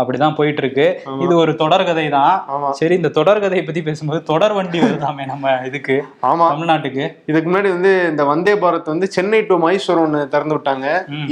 அப்படிதான் 0.00 0.36
போயிட்டு 0.38 0.62
இருக்கு 0.64 0.86
இது 1.24 1.34
ஒரு 1.42 1.52
தொடர்கதை 1.62 2.04
தான் 2.16 2.34
ஆமா. 2.54 2.68
சரி 2.78 2.94
இந்த 3.00 3.10
தொடர்கதையை 3.18 3.64
பத்தி 3.66 3.80
பேசும்போது 3.88 4.20
தொடர் 4.30 4.54
வண்டி 4.58 4.78
வருதாமே 4.84 5.24
நம்ம 5.32 5.54
இதுக்கு 5.68 5.96
ஆமா. 6.30 6.46
தமிழ்நாட்டுக்கு. 6.52 7.04
இதுக்கு 7.30 7.48
முன்னாடி 7.50 7.70
வந்து 7.76 7.92
இந்த 8.12 8.24
வந்தே 8.32 8.54
பாரத் 8.62 8.92
வந்து 8.94 9.08
சென்னை 9.16 9.40
டு 9.50 9.56
மைசூர் 9.64 10.02
ஒன்று 10.04 10.20
திறந்து 10.34 10.56
விட்டாங்க. 10.56 10.86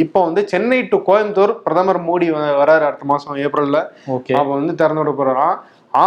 இப்போ 0.04 0.18
வந்து 0.28 0.44
சென்னை 0.52 0.80
டு 0.92 0.98
கோயம்புத்தூர் 1.08 1.54
பிரதமர் 1.66 2.00
மோடி 2.08 2.28
வராரு 2.62 2.86
அடுத்த 2.88 3.06
மாசம் 3.12 3.40
ஏப்ரல்ல. 3.46 3.80
அப்ப 4.40 4.50
வந்து 4.58 4.74
திறந்து 4.82 5.02
விட 5.02 5.14
போறாராம். 5.20 5.56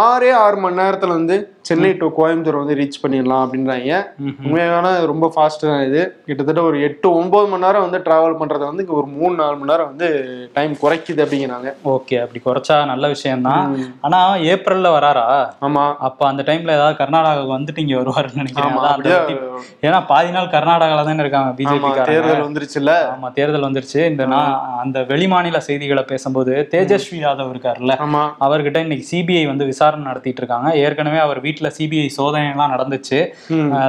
ஆறே 0.04 0.30
ஆறு 0.44 0.56
மணி 0.64 0.80
நேரத்துல 0.82 1.16
வந்து 1.18 1.36
சென்னை 1.64 1.96
டு 1.96 2.06
கோயம்புத்தூர் 2.06 2.64
வந்து 2.64 2.74
ரீச் 2.74 3.06
பண்ணிடலாம் 3.06 3.46
அப்படின்றாங்க. 3.46 4.04
உண்மையான 4.44 5.06
ரொம்ப 5.06 5.32
ஃபாஸ்ட் 5.36 5.60
தான் 5.60 5.86
இது. 5.86 6.22
கிட்டத்தட்ட 6.26 6.62
ஒரு 6.62 6.82
எட்டு 6.82 7.12
ஒன்பது 7.12 7.46
மணி 7.46 7.64
நேரம் 7.64 7.90
வந்து 7.90 8.10
டிராவல் 8.10 8.42
பண்றதை 8.42 8.64
வந்து 8.64 8.84
ஒரு 8.88 9.06
மூணு 9.06 9.34
நாலு 9.34 9.56
மணி 9.56 9.70
நேரம் 9.70 9.86
வந்து 9.86 10.28
டைம் 10.52 10.72
குறைக்குது 10.72 11.24
அப்படிங்கிறாங்க. 11.24 11.72
ஓகே 11.84 12.22
அப்படி 12.22 12.40
குறைச்சா 12.44 12.86
நல்ல 12.86 13.08
விஷயம்தான். 13.08 13.76
ஆனா 14.00 14.36
ஏப்ரல்ல 14.36 14.88
வராரா? 14.88 15.48
ஆமா. 15.60 15.94
அப்ப 15.98 16.26
அந்த 16.26 16.42
டைம்ல 16.42 16.70
ஏதாவது 16.70 17.04
கர்நாடகாவுக்கு 17.04 17.58
வந்துட்டு 17.58 17.78
இங்க 17.78 17.96
வருவாருன்னு 17.96 18.34
நினைக்கிறேன். 18.34 18.72
வெட்டி- 19.10 19.40
ஏன்னா 19.82 20.06
பாதி 20.06 20.30
நாள் 20.30 20.46
கர்நாடகால 20.46 21.04
தானே 21.04 21.18
இருக்காங்க 21.18 21.62
பிஜேபி 21.62 22.02
தேர்தல் 22.04 22.52
வந்துருச்சுல்ல. 22.52 22.98
ஆமா 23.14 23.32
தேர்தல் 23.32 23.62
வந்துருச்சு. 23.62 24.06
இந்த 24.06 24.24
நான் 24.26 24.74
அந்த 24.82 25.00
வெளிமாநில 25.00 25.58
செய்திகளை 25.58 26.02
பேசும்போது 26.02 26.68
தேஜஸ்வி 26.70 27.14
யாதவ் 27.14 27.50
இருக்காருல்ல. 27.54 27.96
அவர்கிட்ட 28.40 28.76
இன்னைக்கு 28.76 29.16
சிபிஐ 29.16 29.46
வந்து 29.46 29.64
விசாரணை 29.64 30.04
நடத்திட்டு 30.04 30.42
இருக்காங்க. 30.42 30.76
ஏற்கனவே 30.76 31.18
அவர் 31.18 31.40
வீட்டுல 31.54 31.70
சிபிஐ 31.78 32.06
சோதனை 32.16 32.46
எல்லாம் 32.50 32.72
நடந்துச்சு. 32.74 33.18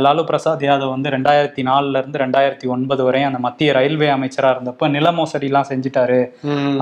லாலு 0.06 0.24
பிரசாத் 0.24 0.66
யாதவ் 0.68 0.94
வந்து 0.96 1.10
ரெண்டாயிரத்தி 1.16 1.62
நாலுல 1.70 2.02
இருந்து 2.02 2.20
ரெண்டாயிரத்தி 2.24 2.68
ஒன்பது 2.76 3.02
வரையும் 3.04 3.30
அந்த 3.30 3.40
மத்திய 3.46 3.72
ரயில்வே 3.78 4.10
அமைச்சரா 4.18 4.50
இருந்தப்ப 4.56 4.90
நில 4.96 5.12
மோசடி 5.20 5.50
எல்லாம் 5.52 5.70
செஞ்சுட்டாரு. 5.70 6.22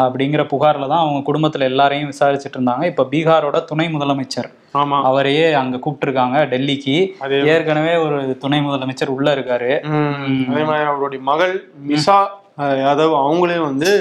அப்படிங்கிற 0.05 0.43
புகார்ல 0.53 0.89
தான் 0.93 1.03
அவங்க 1.05 1.21
குடும்பத்துல 1.29 1.69
எல்லாரையும் 1.71 2.11
விசாரிச்சுட்டு 2.11 2.57
இருந்தாங்க. 2.59 2.85
இப்ப 2.91 3.07
பீகாரோட 3.11 3.63
துணை 3.71 3.87
முதலமைச்சர் 3.95 4.49
ஆமா. 4.81 4.97
அவரையே 5.09 5.47
அங்க 5.61 5.79
கூப்பிட்டுருக்காங்க 5.85 6.37
டெல்லிக்கு. 6.53 6.95
ஏற்கனவே 7.55 7.95
ஒரு 8.05 8.19
துணை 8.43 8.59
முதலமைச்சர் 8.67 9.15
உள்ள 9.15 9.27
இருக்காரு. 9.35 9.71
அதே 10.51 10.63
மாதிரி 10.69 10.87
அவருடைய 10.93 11.21
மகள் 11.31 11.53
மிசா 11.89 12.17
யாதவ் 12.57 13.13
அவங்களையும் 13.19 13.65
வந்து 13.65 13.91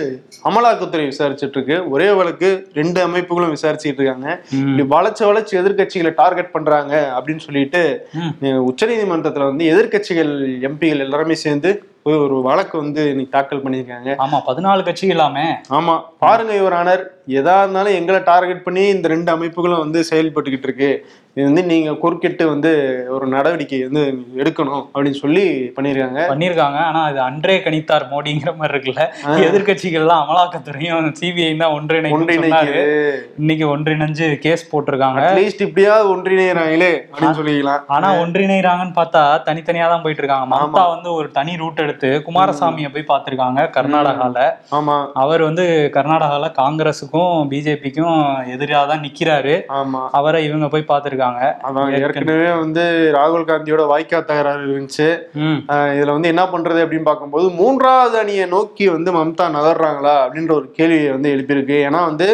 அமலாக்கத்துறை 0.45 1.05
விசாரிச்சுட்டு 1.07 1.57
இருக்கு 1.57 1.91
ஒரே 1.91 2.11
வழக்கு 2.11 2.49
ரெண்டு 2.75 3.01
அமைப்புகளும் 3.07 3.55
விசாரிச்சுட்டு 3.55 4.01
இருக்காங்க. 4.01 4.29
இப்படி 4.59 4.83
வளைச்சு 4.89 5.23
வளைச்சு 5.25 5.55
எதிர்க்கட்சிகளை 5.61 6.15
டார்கெட் 6.15 6.51
பண்றாங்க 6.51 6.95
அப்படின்னு 7.17 7.39
சொல்லிட்டு 7.39 7.83
ம். 8.15 8.33
உச்சநீதிமன்றத்துல 8.69 9.49
வந்து 9.49 9.65
எதிர்க்கட்சிகள் 9.73 10.33
எம்பிகள் 10.69 10.99
எல்லாருமே 10.99 11.35
சேர்ந்து 11.35 11.73
ஒரு 12.11 12.37
வழக்கு 12.47 12.75
வந்து 12.83 13.03
இன்னைக்கு 13.11 13.35
தாக்கல் 13.35 13.63
பண்ணியிருக்காங்க. 13.65 14.11
ஆமா 14.25 14.39
பதினாலு 14.47 14.81
கட்சி 14.87 15.07
இல்லாமே. 15.15 15.47
ஆமா 15.79 15.95
பாருங்க 16.25 16.53
யுவர் 16.59 16.79
ஆனர். 16.79 17.03
எதா 17.39 17.57
இருந்தாலும் 17.63 17.97
எங்களை 17.99 18.21
டார்கெட் 18.29 18.65
பண்ணி 18.65 18.85
இந்த 18.93 19.07
ரெண்டு 19.13 19.31
அமைப்புகளும் 19.35 19.83
வந்து 19.83 20.01
செயல்பட்டுக்கிட்டு 20.09 20.67
இருக்கு. 20.69 20.89
இது 21.37 21.45
வந்து 21.49 21.63
நீங்க 21.71 21.91
குறுக்கிட்டு 22.01 22.45
வந்து 22.53 22.71
ஒரு 23.17 23.27
நடவடிக்கை 23.35 23.79
வந்து 23.85 24.03
எடுக்கணும் 24.41 24.83
அப்படின்னு 24.95 25.19
சொல்லி 25.21 25.45
பண்ணியிருக்காங்க. 25.77 26.23
பண்ணிருக்காங்க 26.33 26.79
ஆனா 26.89 27.03
அது 27.11 27.21
அன்றே 27.27 27.55
கணித்தார் 27.67 28.05
மோடிங்கிற 28.11 28.51
மாதிரி 28.59 28.75
இருக்குல்ல. 28.75 29.05
எதிர்கட்சிகள்லாம் 29.49 30.25
அமலாக்கத்துறையும் 30.25 31.09
சிபிஐ 31.21 31.53
தான் 31.63 31.77
ஒன்றிணைந்து 31.77 32.17
ஒன்றிணைக்குது. 32.19 32.83
இன்னைக்கு 33.43 33.67
ஒன்றிணைஞ்சு 33.75 34.29
கேஸ் 34.47 34.67
போட்டிருக்காங்க. 34.73 35.23
அட்லீஸ்ட் 35.29 35.65
இப்படியாவது 35.69 36.11
ஒன்றிணைறாங்களே 36.15 36.93
அப்படின்னு 37.13 37.39
சொல்லிக்கலாம். 37.41 37.87
ஆனா 37.97 38.11
ஒன்றிணைறாங்கன்னு 38.25 38.99
பார்த்தா 39.01 39.25
தனித்தனியா 39.49 39.89
தான் 39.95 40.05
போயிட்டு 40.07 40.25
இருக்காங்க. 40.25 40.49
மம்தா 40.57 40.85
வந்து 40.97 41.11
ஒரு 41.21 41.31
தனி 41.39 41.55
ரூட் 41.63 41.83
எடுத்து 41.87 41.91
குமாரசாமியை 42.01 42.89
போய் 42.93 43.11
பார்த்திருக்காங்க 43.13 43.61
கர்நாடகால. 43.77 44.39
ஆமா. 44.79 44.97
அவர் 45.13 45.43
வந்து 45.43 45.91
கர்நாடகால 45.95 46.51
காங்கிரஸுக்கும் 46.61 47.35
பிஜேபிக்கும் 47.53 48.19
எதிராக 48.47 48.87
தான் 48.87 49.05
நிக்கிறாரு. 49.07 49.55
ஆமா. 49.81 50.03
அவரை 50.11 50.45
இவங்க 50.45 50.69
போய் 50.69 50.91
பார்த்திருக்காங்க. 50.93 51.41
அதான் 51.69 51.93
ஏற்கனவே 52.01 52.51
வந்து 52.53 53.13
ராகுல் 53.19 53.49
காந்தியோட 53.51 53.85
வாய்க்கா 53.93 54.25
தகராறு 54.25 54.63
இருந்துச்சு 54.67 55.09
இதுல 55.97 56.15
வந்து 56.17 56.29
என்ன 56.29 56.45
பண்றது 56.45 56.83
அப்படின்னு 56.85 57.09
பார்க்கும்போது 57.09 57.49
மூன்றாவது 57.49 58.19
அணியை 58.19 58.47
நோக்கி 58.47 58.89
வந்து 58.89 59.13
மம்தா 59.13 59.47
நகர்றாங்களா 59.59 60.15
அப்படின்ற 60.25 60.53
ஒரு 60.53 60.71
கேள்வியை 60.71 61.11
வந்து 61.11 61.33
எழுப்பியிருக்கு. 61.35 61.77
ஏன்னா 61.89 62.01
வந்து. 62.05 62.29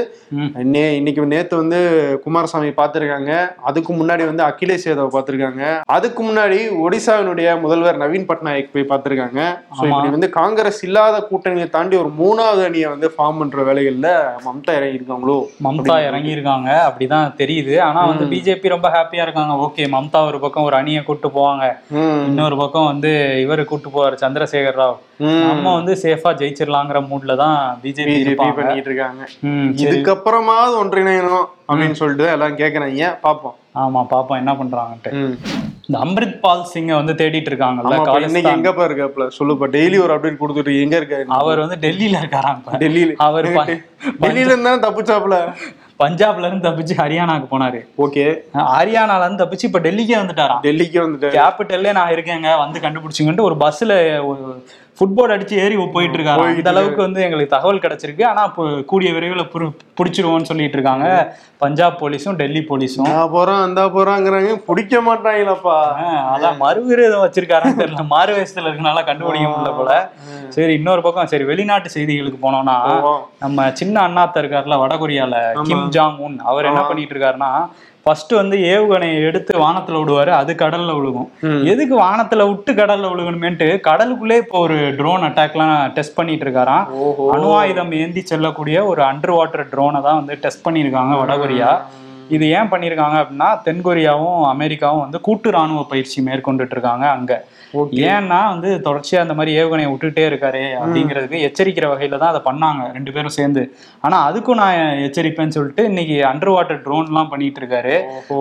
நே 0.74 0.96
இன்னைக்கு 0.96 1.26
நேத்து 1.34 1.56
வந்து 1.56 1.78
குமாரசாமி 2.24 2.68
பார்த்திருக்காங்க. 2.68 3.32
அதுக்கு 3.56 3.92
முன்னாடி 3.94 4.24
வந்து 4.26 4.42
அகிலேஷ் 4.42 4.86
யாதவ் 4.88 5.14
பார்த்திருக்காங்க. 5.14 5.62
அதுக்கு 5.96 6.22
முன்னாடி 6.22 6.58
ஒடிசாவினுடைய 6.86 7.60
முதல்வர் 7.60 8.02
நவீன் 8.02 8.28
பட்நாயக் 8.30 8.72
போய் 8.72 8.90
பார்த்திருக்காங்க. 8.90 9.40
ஸோ. 9.76 9.82
இப்படி 9.90 10.08
வந்து 10.14 10.28
காங்கிரஸ் 10.38 10.80
இல்லாத 10.88 11.16
கூட்டணியை 11.30 11.66
தாண்டி 11.76 11.96
ஒரு 12.02 12.10
மூணாவது 12.20 12.62
அணியை 12.68 12.88
வந்து 12.94 13.08
ஃபார்ம் 13.14 13.40
பண்ற 13.40 13.64
வேலைகள்ல 13.68 14.10
மம்தா 14.46 14.74
இறங்கி 14.78 14.98
இருக்காங்களோ 15.00 15.36
மம்தா 15.66 15.96
இறங்கி 16.08 16.30
இருக்காங்க 16.36 16.70
அப்படிதான் 16.88 17.34
தெரியுது. 17.42 17.74
ஆனா 17.88 18.00
வந்து 18.12 18.26
பிஜேபி 18.32 18.74
ரொம்ப 18.74 18.88
ஹாப்பியா 18.96 19.26
இருக்காங்க. 19.26 19.54
ஓகே 19.66 19.86
மம்தா 19.96 20.22
ஒரு 20.30 20.40
பக்கம் 20.44 20.66
ஒரு 20.70 20.78
அணியை 20.80 21.02
கூட்டு 21.02 21.30
போவாங்க. 21.38 21.66
இன்னொரு 22.30 22.56
பக்கம் 22.62 22.90
வந்து 22.92 23.12
இவரு 23.44 23.64
கூட்டு 23.72 23.90
போவாரு 23.96 24.16
சந்திரசேகர் 24.24 24.80
ராவ். 24.82 24.96
நம்ம 25.44 25.68
வந்து 25.78 25.92
சேஃபா 26.02 26.30
ஜெயிச்சிடலாங்கிற 26.40 26.98
மூட்ல 27.10 27.36
தான் 27.44 27.56
பிஜேபி 27.84 28.16
பண்ணிட்டு 28.58 28.90
இருக்காங்க. 28.90 29.22
இதுக்கப்புறமாவது 29.84 30.74
ஒன்றிணையணும் 30.82 31.46
அப்படின்னு 31.68 31.96
சொல்லிட்டு 32.00 32.26
எல்லாம் 32.34 32.58
கேக்குறாங்க. 32.60 33.08
பாப்போம். 33.24 33.56
ஆமா 33.78 34.00
பாப்போம் 34.10 34.36
என்ன 34.36 34.52
பண்றாங்கன்ட்டு. 34.52 35.10
இந்த 35.88 35.98
அம்ரித் 35.98 36.40
பால் 36.40 36.68
சிங்கை 36.72 36.94
வந்து 36.94 37.12
தேடிட்டு 37.14 37.50
இருக்காங்கல்ல 37.50 37.94
இன்னைக்கு 38.20 38.50
எங்கப்பா 38.50 38.84
இருக்காப்ல 38.84 39.26
சொல்லுப்பா 39.38 39.66
டெய்லி 39.72 39.98
ஒரு 39.98 40.14
அப்டேட் 40.14 40.40
கொடுத்துட்டு 40.40 40.80
எங்க 40.80 40.94
இருக்காரு? 40.98 41.26
அவர் 41.38 41.58
வந்து 41.58 41.76
டெல்லியில 41.76 42.20
இருக்காராம். 42.22 42.60
டெல்லியில. 42.78 43.14
அவர் 43.18 43.48
டெல்லியில 44.20 44.52
இருந்தா 44.52 44.74
தப்புச்சாப்ல 44.86 45.38
பஞ்சாப்ல 46.00 46.46
இருந்து 46.46 46.68
தப்பிச்சு 46.68 46.94
ஹரியானாக்கு 46.94 47.46
போனாரு. 47.50 47.78
ஓகே. 47.98 48.24
ஹரியானால 48.74 49.24
இருந்து 49.24 49.42
தப்பிச்சு 49.44 49.64
இப்ப 49.64 49.80
டெல்லிக்கே 49.80 50.18
வந்துட்டாராம். 50.18 50.60
டெல்லிக்கு 50.62 50.98
வந்துட்டு 51.04 51.30
கேபிட்டல்லே 51.38 51.92
நான் 51.92 52.12
இருக்கேங்க 52.12 52.58
வந்து 52.58 52.80
கண்டுபிடிச்சுங்கன்ட்டு 52.80 53.40
ஒரு 53.40 53.56
பஸ்ல 53.56 53.94
ஃபுட்போர்ட் 54.98 55.32
அடிச்சு 55.34 55.56
ஏறி 55.64 55.74
போயிட்டு 55.96 56.16
இருக்காரு 56.18 56.44
அந்த 56.52 56.70
அளவுக்கு 56.72 57.00
வந்து 57.06 57.20
எங்களுக்கு 57.24 57.54
தகவல் 57.56 57.82
கிடைச்சிருக்கு. 57.84 58.24
ஆனா 58.30 58.42
கூடிய 58.90 59.10
விரைவில் 59.16 59.50
பிடிச்சிருவோம்னு 59.98 60.48
சொல்லிட்டு 60.50 60.76
இருக்காங்க 60.78 61.06
பஞ்சாப் 61.62 61.98
போலீஸும் 62.00 62.38
டெல்லி 62.40 62.60
போலீஸும். 62.70 63.10
போறோம் 63.34 63.62
அந்த 63.66 63.82
போறாங்கிறாங்க. 63.94 64.50
பிடிக்க 64.68 65.00
மாட்டாங்களப்பா. 65.08 65.76
அதான் 66.34 66.58
மறுவிரோதம் 66.64 67.24
வச்சிருக்காரான்னு 67.24 67.80
தெரியல. 67.82 68.04
மாறு 68.14 68.32
வயசுல 68.36 68.68
இருக்கனால 68.68 69.04
கண்டுபிடிக்க 69.08 69.48
முடியல 69.52 69.72
போல. 69.78 69.92
சரி 70.56 70.74
இன்னொரு 70.78 71.02
பக்கம் 71.06 71.30
சரி 71.32 71.46
வெளிநாட்டு 71.50 71.88
செய்திகளுக்கு 71.96 72.40
போனோம்னா. 72.46 72.76
நம்ம 73.44 73.68
சின்ன 73.80 73.96
அண்ணாத்த 74.08 74.42
இருக்காருல 74.42 74.78
வடகொரியால 74.84 75.36
கிம் 75.68 75.88
ஜாங் 75.98 76.18
உன் 76.28 76.38
அவர் 76.52 76.68
என்ன 76.70 76.82
பண்ணிட்டு 76.90 77.14
இருக்காருன்னா 77.16 77.52
ஃபர்ஸ்ட் 78.08 78.32
வந்து 78.40 78.56
ஏவுகணையை 78.72 79.16
எடுத்து 79.28 79.52
வானத்துல 79.62 79.98
விடுவாரு 80.00 80.30
அது 80.40 80.52
கடல்ல 80.62 80.90
விழுகும். 80.98 81.26
எதுக்கு 81.72 81.94
வானத்துல 82.04 82.42
விட்டு 82.50 82.72
கடல்ல 82.80 83.10
விழுகணுமேன்ட்டு 83.12 83.68
கடலுக்குள்ளே 83.88 84.36
இப்போ 84.44 84.58
ஒரு 84.66 84.76
ட்ரோன் 85.00 85.26
அட்டாக்லாம் 85.28 85.74
டெஸ்ட் 85.96 86.16
பண்ணிட்டு 86.18 86.46
இருக்காராம். 86.46 86.84
அணு 87.34 87.48
ஆயுதம் 87.60 87.92
ஏந்தி 88.02 88.22
செல்லக்கூடிய 88.32 88.86
ஒரு 88.92 89.02
அண்டர் 89.10 89.34
வாட்டர் 89.38 89.70
ட்ரோனை 89.72 90.00
தான் 90.08 90.20
வந்து 90.20 90.36
டெஸ்ட் 90.44 90.64
பண்ணியிருக்காங்க 90.66 91.14
வடகொரியா. 91.22 91.70
இது 92.28 92.44
ஏன் 92.56 92.70
பண்ணியிருக்காங்க 92.72 93.16
அப்படின்னா 93.20 93.50
தென்கொரியாவும் 93.66 94.40
அமெரிக்காவும் 94.50 95.04
வந்து 95.04 95.20
கூட்டு 95.26 95.50
ராணுவ 95.50 95.82
பயிற்சி 95.92 96.18
மேற்கொண்டுட்டு 96.26 96.74
இருக்காங்க 96.76 97.06
அங்க. 97.16 97.32
ஏன்னா 98.10 98.38
வந்து 98.52 98.68
தொடர்ச்சியா 98.84 99.22
அந்த 99.24 99.34
மாதிரி 99.34 99.52
ஏவுகணையை 99.60 99.88
விட்டுட்டே 99.90 100.24
இருக்காரு 100.28 100.62
அப்படிங்கிறதுக்கு 100.78 101.42
எச்சரிக்கிற 101.48 101.86
வகையில 101.90 102.20
தான் 102.22 102.32
அதை 102.34 102.42
பண்ணாங்க 102.46 102.84
ரெண்டு 102.96 103.12
பேரும் 103.16 103.36
சேர்ந்து. 103.38 103.62
ஆனா 104.06 104.18
அதுக்கும் 104.28 104.60
நான் 104.62 104.78
எச்சரிப்பேன்னு 105.06 105.56
சொல்லிட்டு 105.58 105.84
இன்னைக்கு 105.90 106.16
அண்டர் 106.30 106.54
வாட்டர் 106.54 106.84
ட்ரோன்லாம் 106.86 107.32
பண்ணிட்டு 107.32 107.60
இருக்காரு. 107.62 107.96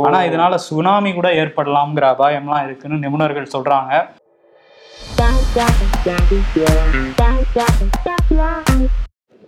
ஆனா 0.07 0.19
இதனால 0.29 0.59
சுனாமி 0.67 1.11
கூட 1.13 1.31
ஏற்படலாம்ங்கிற 1.41 2.07
அபாயம்லாம் 2.15 2.65
இருக்குன்னு 2.67 3.03
நிபுணர்கள் 3.05 3.53
சொல்றாங்க. 3.55 3.93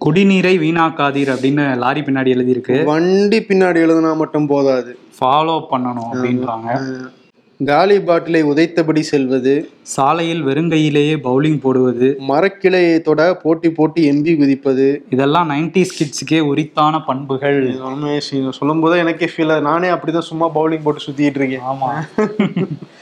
குடிநீரை 0.05 0.57
வீணாக்காதீர் 0.57 1.33
அப்படின்னு 1.33 1.77
லாரி 1.77 2.01
பின்னாடி 2.01 2.33
எழுதியிருக்கு. 2.33 2.83
வண்டி 2.83 3.39
பின்னாடி 3.39 3.79
எழுதுனா 3.85 4.15
மட்டும் 4.15 4.47
போதாது. 4.47 4.97
ஃபாலோ 5.19 5.65
பண்ணணும் 5.71 6.07
அப்படின்றாங்க. 6.13 6.99
காலி 7.65 8.01
பாட்டிலை 8.01 8.43
உதைத்தபடி 8.43 8.99
செல்வது. 8.99 9.69
சாலையில் 9.81 10.45
வெறுங்கையிலேயே 10.45 11.15
பவுலிங் 11.23 11.59
போடுவது. 11.59 12.17
மரக்கிளையை 12.27 13.01
தொட 13.01 13.33
போட்டி 13.33 13.71
போட்டி 13.71 14.12
எம்பி 14.12 14.38
குதிப்பது. 14.38 15.01
இதெல்லாம் 15.09 15.49
நைன்டிஸ் 15.49 15.95
கிட்ஸுக்கே 15.99 16.39
உரித்தான 16.39 16.99
பண்புகள். 16.99 17.79
சொல்லும் 18.49 18.79
போது 18.79 18.97
எனக்கே 18.97 19.29
ஃபீல் 19.38 19.62
நானே 19.62 19.89
அப்படிதான் 19.89 20.19
சும்மா 20.19 20.49
பவுலிங் 20.49 20.81
போட்டு 20.83 21.01
சுத்திட்டு 21.03 21.19
இருக்கேன். 21.19 21.59
ஆமா. 21.59 22.07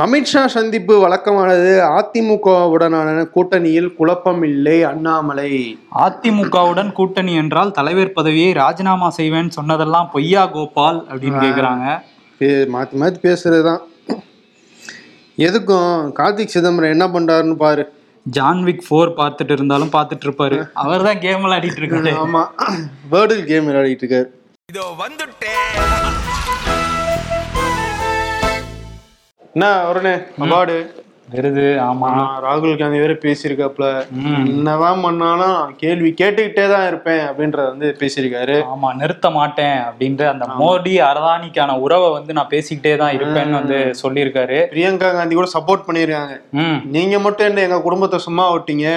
அமித்ஷா 0.00 0.46
சந்திப்பு 0.46 1.08
வழக்கமானது 1.08 1.80
அதிமுகவுடனான 1.80 3.28
கூட்டணியில் 3.34 3.94
குழப்பம் 3.94 4.42
இல்லை 4.42 4.82
அண்ணாமலை. 4.82 5.78
அதிமுகவுடன் 5.94 6.92
கூட்டணி 6.92 7.34
என்றால் 7.34 7.70
தலைவர் 7.70 8.12
பதவியை 8.12 8.52
ராஜினாமா 8.52 9.12
செய்வேன்னு 9.16 9.48
சொன்னதெல்லாம் 9.48 10.10
பொய்யா 10.12 10.46
கோபால் 10.46 11.06
அப்படின்னு 11.06 11.42
கேக்குறாங்க. 11.42 11.98
பே- 12.38 12.68
மாத்தி 12.74 12.96
மாத்தி 13.00 13.16
பேசுறதுதான். 13.22 13.78
எதுக்கும்? 15.36 16.12
கார்த்திக் 16.12 16.46
சிதம்பரம் 16.46 16.90
என்ன 16.90 17.06
பண்றாருன்னு 17.06 17.54
பாரு. 17.54 17.92
ஜான்விக் 18.36 18.80
ஃபோர் 18.90 19.12
பார்த்துட்டு 19.16 19.52
இருந்தாலும் 19.52 19.92
பார்த்துட்டு 19.92 20.24
இருப்பாரு 20.24 20.66
அவர் 20.74 21.02
தான் 21.02 21.20
கேம் 21.20 21.44
விளையாடிட்டு 21.44 21.80
இருக்காரு. 21.80 22.14
ஆமா. 22.24 22.46
வேர்டில் 23.12 23.44
கேம் 23.44 23.68
விளையாடிட்டு 23.68 24.02
இருக்காரு. 24.02 24.24
இதோ 24.68 24.94
வந்துட்டேன். 24.98 26.59
என்ன 29.54 29.68
வருணே? 29.86 30.16
அவார்டு 30.44 30.74
விருது 31.32 31.64
ஆமா. 31.86 32.08
ராகுல் 32.44 32.78
காந்தி 32.78 33.00
வேற 33.02 33.14
பேசியிருக்காப்ல 33.24 33.86
என்னதான் 34.52 35.02
பண்ணாலும் 35.04 35.58
கேள்வி 35.82 36.10
கேட்டுக்கிட்டே 36.20 36.64
தான் 36.72 36.86
இருப்பேன் 36.90 37.22
அப்படின்றத 37.28 37.66
வந்து 37.72 37.88
பேசியிருக்காரு. 38.00 38.56
ஆமா 38.72 38.88
நிறுத்த 39.00 39.30
மாட்டேன் 39.36 39.78
அப்படின்ற 39.88 40.24
அந்த 40.32 40.46
மோடி 40.60 40.94
அரதானிக்கான 41.10 41.76
உறவை 41.84 42.08
வந்து 42.16 42.36
நான் 42.38 42.52
பேசிக்கிட்டே 42.54 42.94
தான் 43.02 43.14
இருப்பேன்னு 43.18 43.58
வந்து 43.60 43.78
சொல்லியிருக்காரு. 44.02 44.58
பிரியங்கா 44.74 45.10
காந்தி 45.18 45.38
கூட 45.40 45.50
சப்போர்ட் 45.56 45.86
பண்ணியிருக்காங்க. 45.88 46.36
நீங்க 46.96 47.18
மட்டும் 47.26 47.48
என்ன 47.50 47.66
எங்க 47.68 47.80
குடும்பத்தை 47.88 48.20
சும்மா 48.28 48.46
விட்டீங்க? 48.54 48.88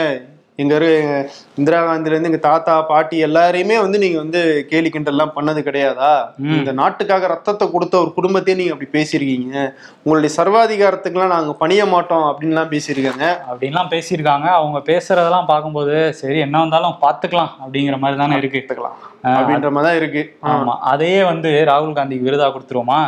எங்க 0.59 0.75
இரு 0.75 0.87
எங்க 0.95 1.13
இந்திரா 1.57 1.77
காந்தில 1.81 2.11
இருந்து 2.11 2.29
எங்க 2.29 2.37
தாத்தா 2.37 2.81
பாட்டி 2.81 3.17
எல்லாரையுமே 3.23 3.81
வந்து 3.81 3.97
நீங்க 3.97 4.17
வந்து 4.17 4.41
கேலி 4.69 4.89
கிண்டல்லாம் 4.89 5.33
பண்ணது 5.35 5.59
கிடையாதா? 5.61 6.11
இந்த 6.57 6.71
நாட்டுக்காக 6.71 7.27
ரத்தத்தை 7.27 7.71
கொடுத்த 7.71 7.97
ஒரு 7.99 8.11
குடும்பத்தையே 8.13 8.57
நீங்க 8.57 8.71
அப்படி 8.71 8.89
பேசியிருக்கீங்க. 8.97 9.55
உங்களுடைய 10.03 10.31
சர்வாதிகாரத்துக்குலாம் 10.37 11.27
நாங்க 11.27 11.53
பணிய 11.53 11.85
மாட்டோம் 11.85 12.27
அப்படின்லாம் 12.29 12.71
பேசியிருக்காங்க. 12.75 13.25
அப்படின்லாம் 13.49 13.91
பேசியிருக்காங்க. 13.95 14.47
அவங்க 14.51 14.79
பேசுறதெல்லாம் 14.91 15.45
பார்க்கும்போது 15.45 16.13
சரி 16.13 16.39
என்ன 16.39 16.59
வந்தாலும் 16.59 16.99
பார்த்துக்கலாம் 17.01 17.51
அப்படிங்கிற 17.63 17.97
மாதிரி 17.97 18.19
தானே 18.19 18.37
இருக்கு. 18.37 18.59
பார்த்துக்கலாம். 18.59 18.99
அப்படின்ற 19.35 19.71
மாதிரி 19.71 19.89
தான் 19.89 19.99
இருக்கு. 20.01 20.23
ஆமா 20.51 20.75
அதையே 20.83 21.23
வந்து 21.23 21.51
ராகுல் 21.71 21.97
காந்திக்கு 21.97 22.29
விருதா 22.29 22.49
கொடுத்துருவோமா? 22.53 23.01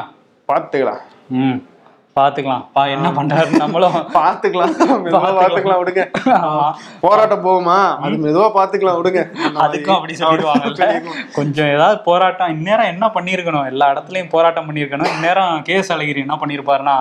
பார்த்துக்கலாம். 0.49 1.01
ம். 1.31 1.58
பார்த்துக்கலாம் 2.19 2.62
பா 2.75 2.82
என்ன 2.95 3.08
பண்றாரு 3.15 3.49
நம்மளும் 3.62 3.95
பார்த்துக்கலாம் 4.17 4.73
மெதுவா 5.06 5.30
பார்த்துக்கலாம் 5.39 5.80
விடுங்க. 5.82 6.04
போராட்டம் 7.01 7.41
போகுமா? 7.47 7.75
அது 8.06 8.15
மெதுவா 8.25 8.45
பார்த்துக்கலாம் 8.58 8.97
விடுங்க. 8.99 9.21
அதுக்கும் 9.63 9.95
அப்படி 9.95 10.13
சொல்லிடுவாங்கல்ல. 10.19 10.86
கொஞ்சம் 11.38 11.69
ஏதாவது 11.73 11.97
போராட்டம். 12.06 12.51
இந்நேரம் 12.56 12.91
என்ன 12.93 13.08
பண்ணியிருக்கணும்? 13.15 13.65
எல்லா 13.71 13.89
இடத்துலயும் 13.93 14.32
போராட்டம் 14.36 14.67
பண்ணியிருக்கணும். 14.69 15.10
இந்நேரம் 15.15 15.58
கேஎஸ் 15.69 15.91
அழகிரி 15.95 16.23
என்ன 16.25 16.38
பண்ணியிருப்பாருன்னா 16.43 16.95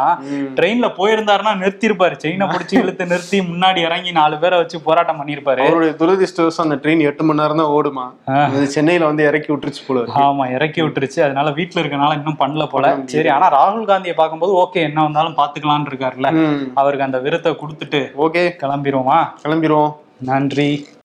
ட்ரெயின்ல 0.58 0.88
போயிருந்தாருன்னா 0.98 1.52
நிறுத்திருப்பாரு 1.62 2.18
செயினை 2.24 2.48
பிடிச்சி 2.54 2.76
இழுத்து 2.82 3.06
நிறுத்தி 3.12 3.40
முன்னாடி 3.52 3.82
இறங்கி 3.88 4.12
நாலு 4.18 4.40
பேரை 4.42 4.58
வச்சு 4.62 4.82
போராட்டம் 4.88 5.20
பண்ணியிருப்பாரு. 5.22 5.62
அவருடைய 5.68 5.94
துரதிருஷ்டவசம் 6.02 6.66
அந்த 6.66 6.80
ட்ரெயின் 6.82 7.06
எட்டு 7.10 7.28
மணி 7.30 7.42
நேரம் 7.44 7.62
தான் 7.62 7.72
ஓடுமா? 7.76 8.08
அது 8.48 8.66
சென்னையில 8.76 9.12
வந்து 9.12 9.28
இறக்கி 9.30 9.52
விட்டுருச்சு 9.54 9.84
போல. 9.88 10.04
ஆமா 10.26 10.50
இறக்கி 10.56 10.82
விட்டுருச்சு. 10.84 11.22
அதனால 11.28 11.54
வீட்டுல 11.60 11.82
இருக்கனால 11.84 12.18
இன்னும் 12.20 12.40
பண்ணல 12.44 12.66
போல. 12.74 12.92
சரி 13.16 13.32
ஆனா 13.38 13.48
ராகுல் 13.58 13.90
காந்தியை 13.94 14.18
பார்க்கும்போது 14.22 14.54
ஓகே 14.64 14.82
என்ன 14.90 15.00
வந்தாலும் 15.04 15.36
பாத்துக்கலாம்னு 15.36 15.90
இருக்காருல்ல. 15.90 16.30
அவருக்கு 16.74 17.06
அந்த 17.06 17.18
விருத்தை 17.18 17.52
கொடுத்துட்டு 17.52 18.00
ஓகே. 18.26 18.44
கிளம்பிடுவோமா 18.62 19.20
கிளம்பிடுவோம் 19.42 19.92
நன்றி. 20.22 20.70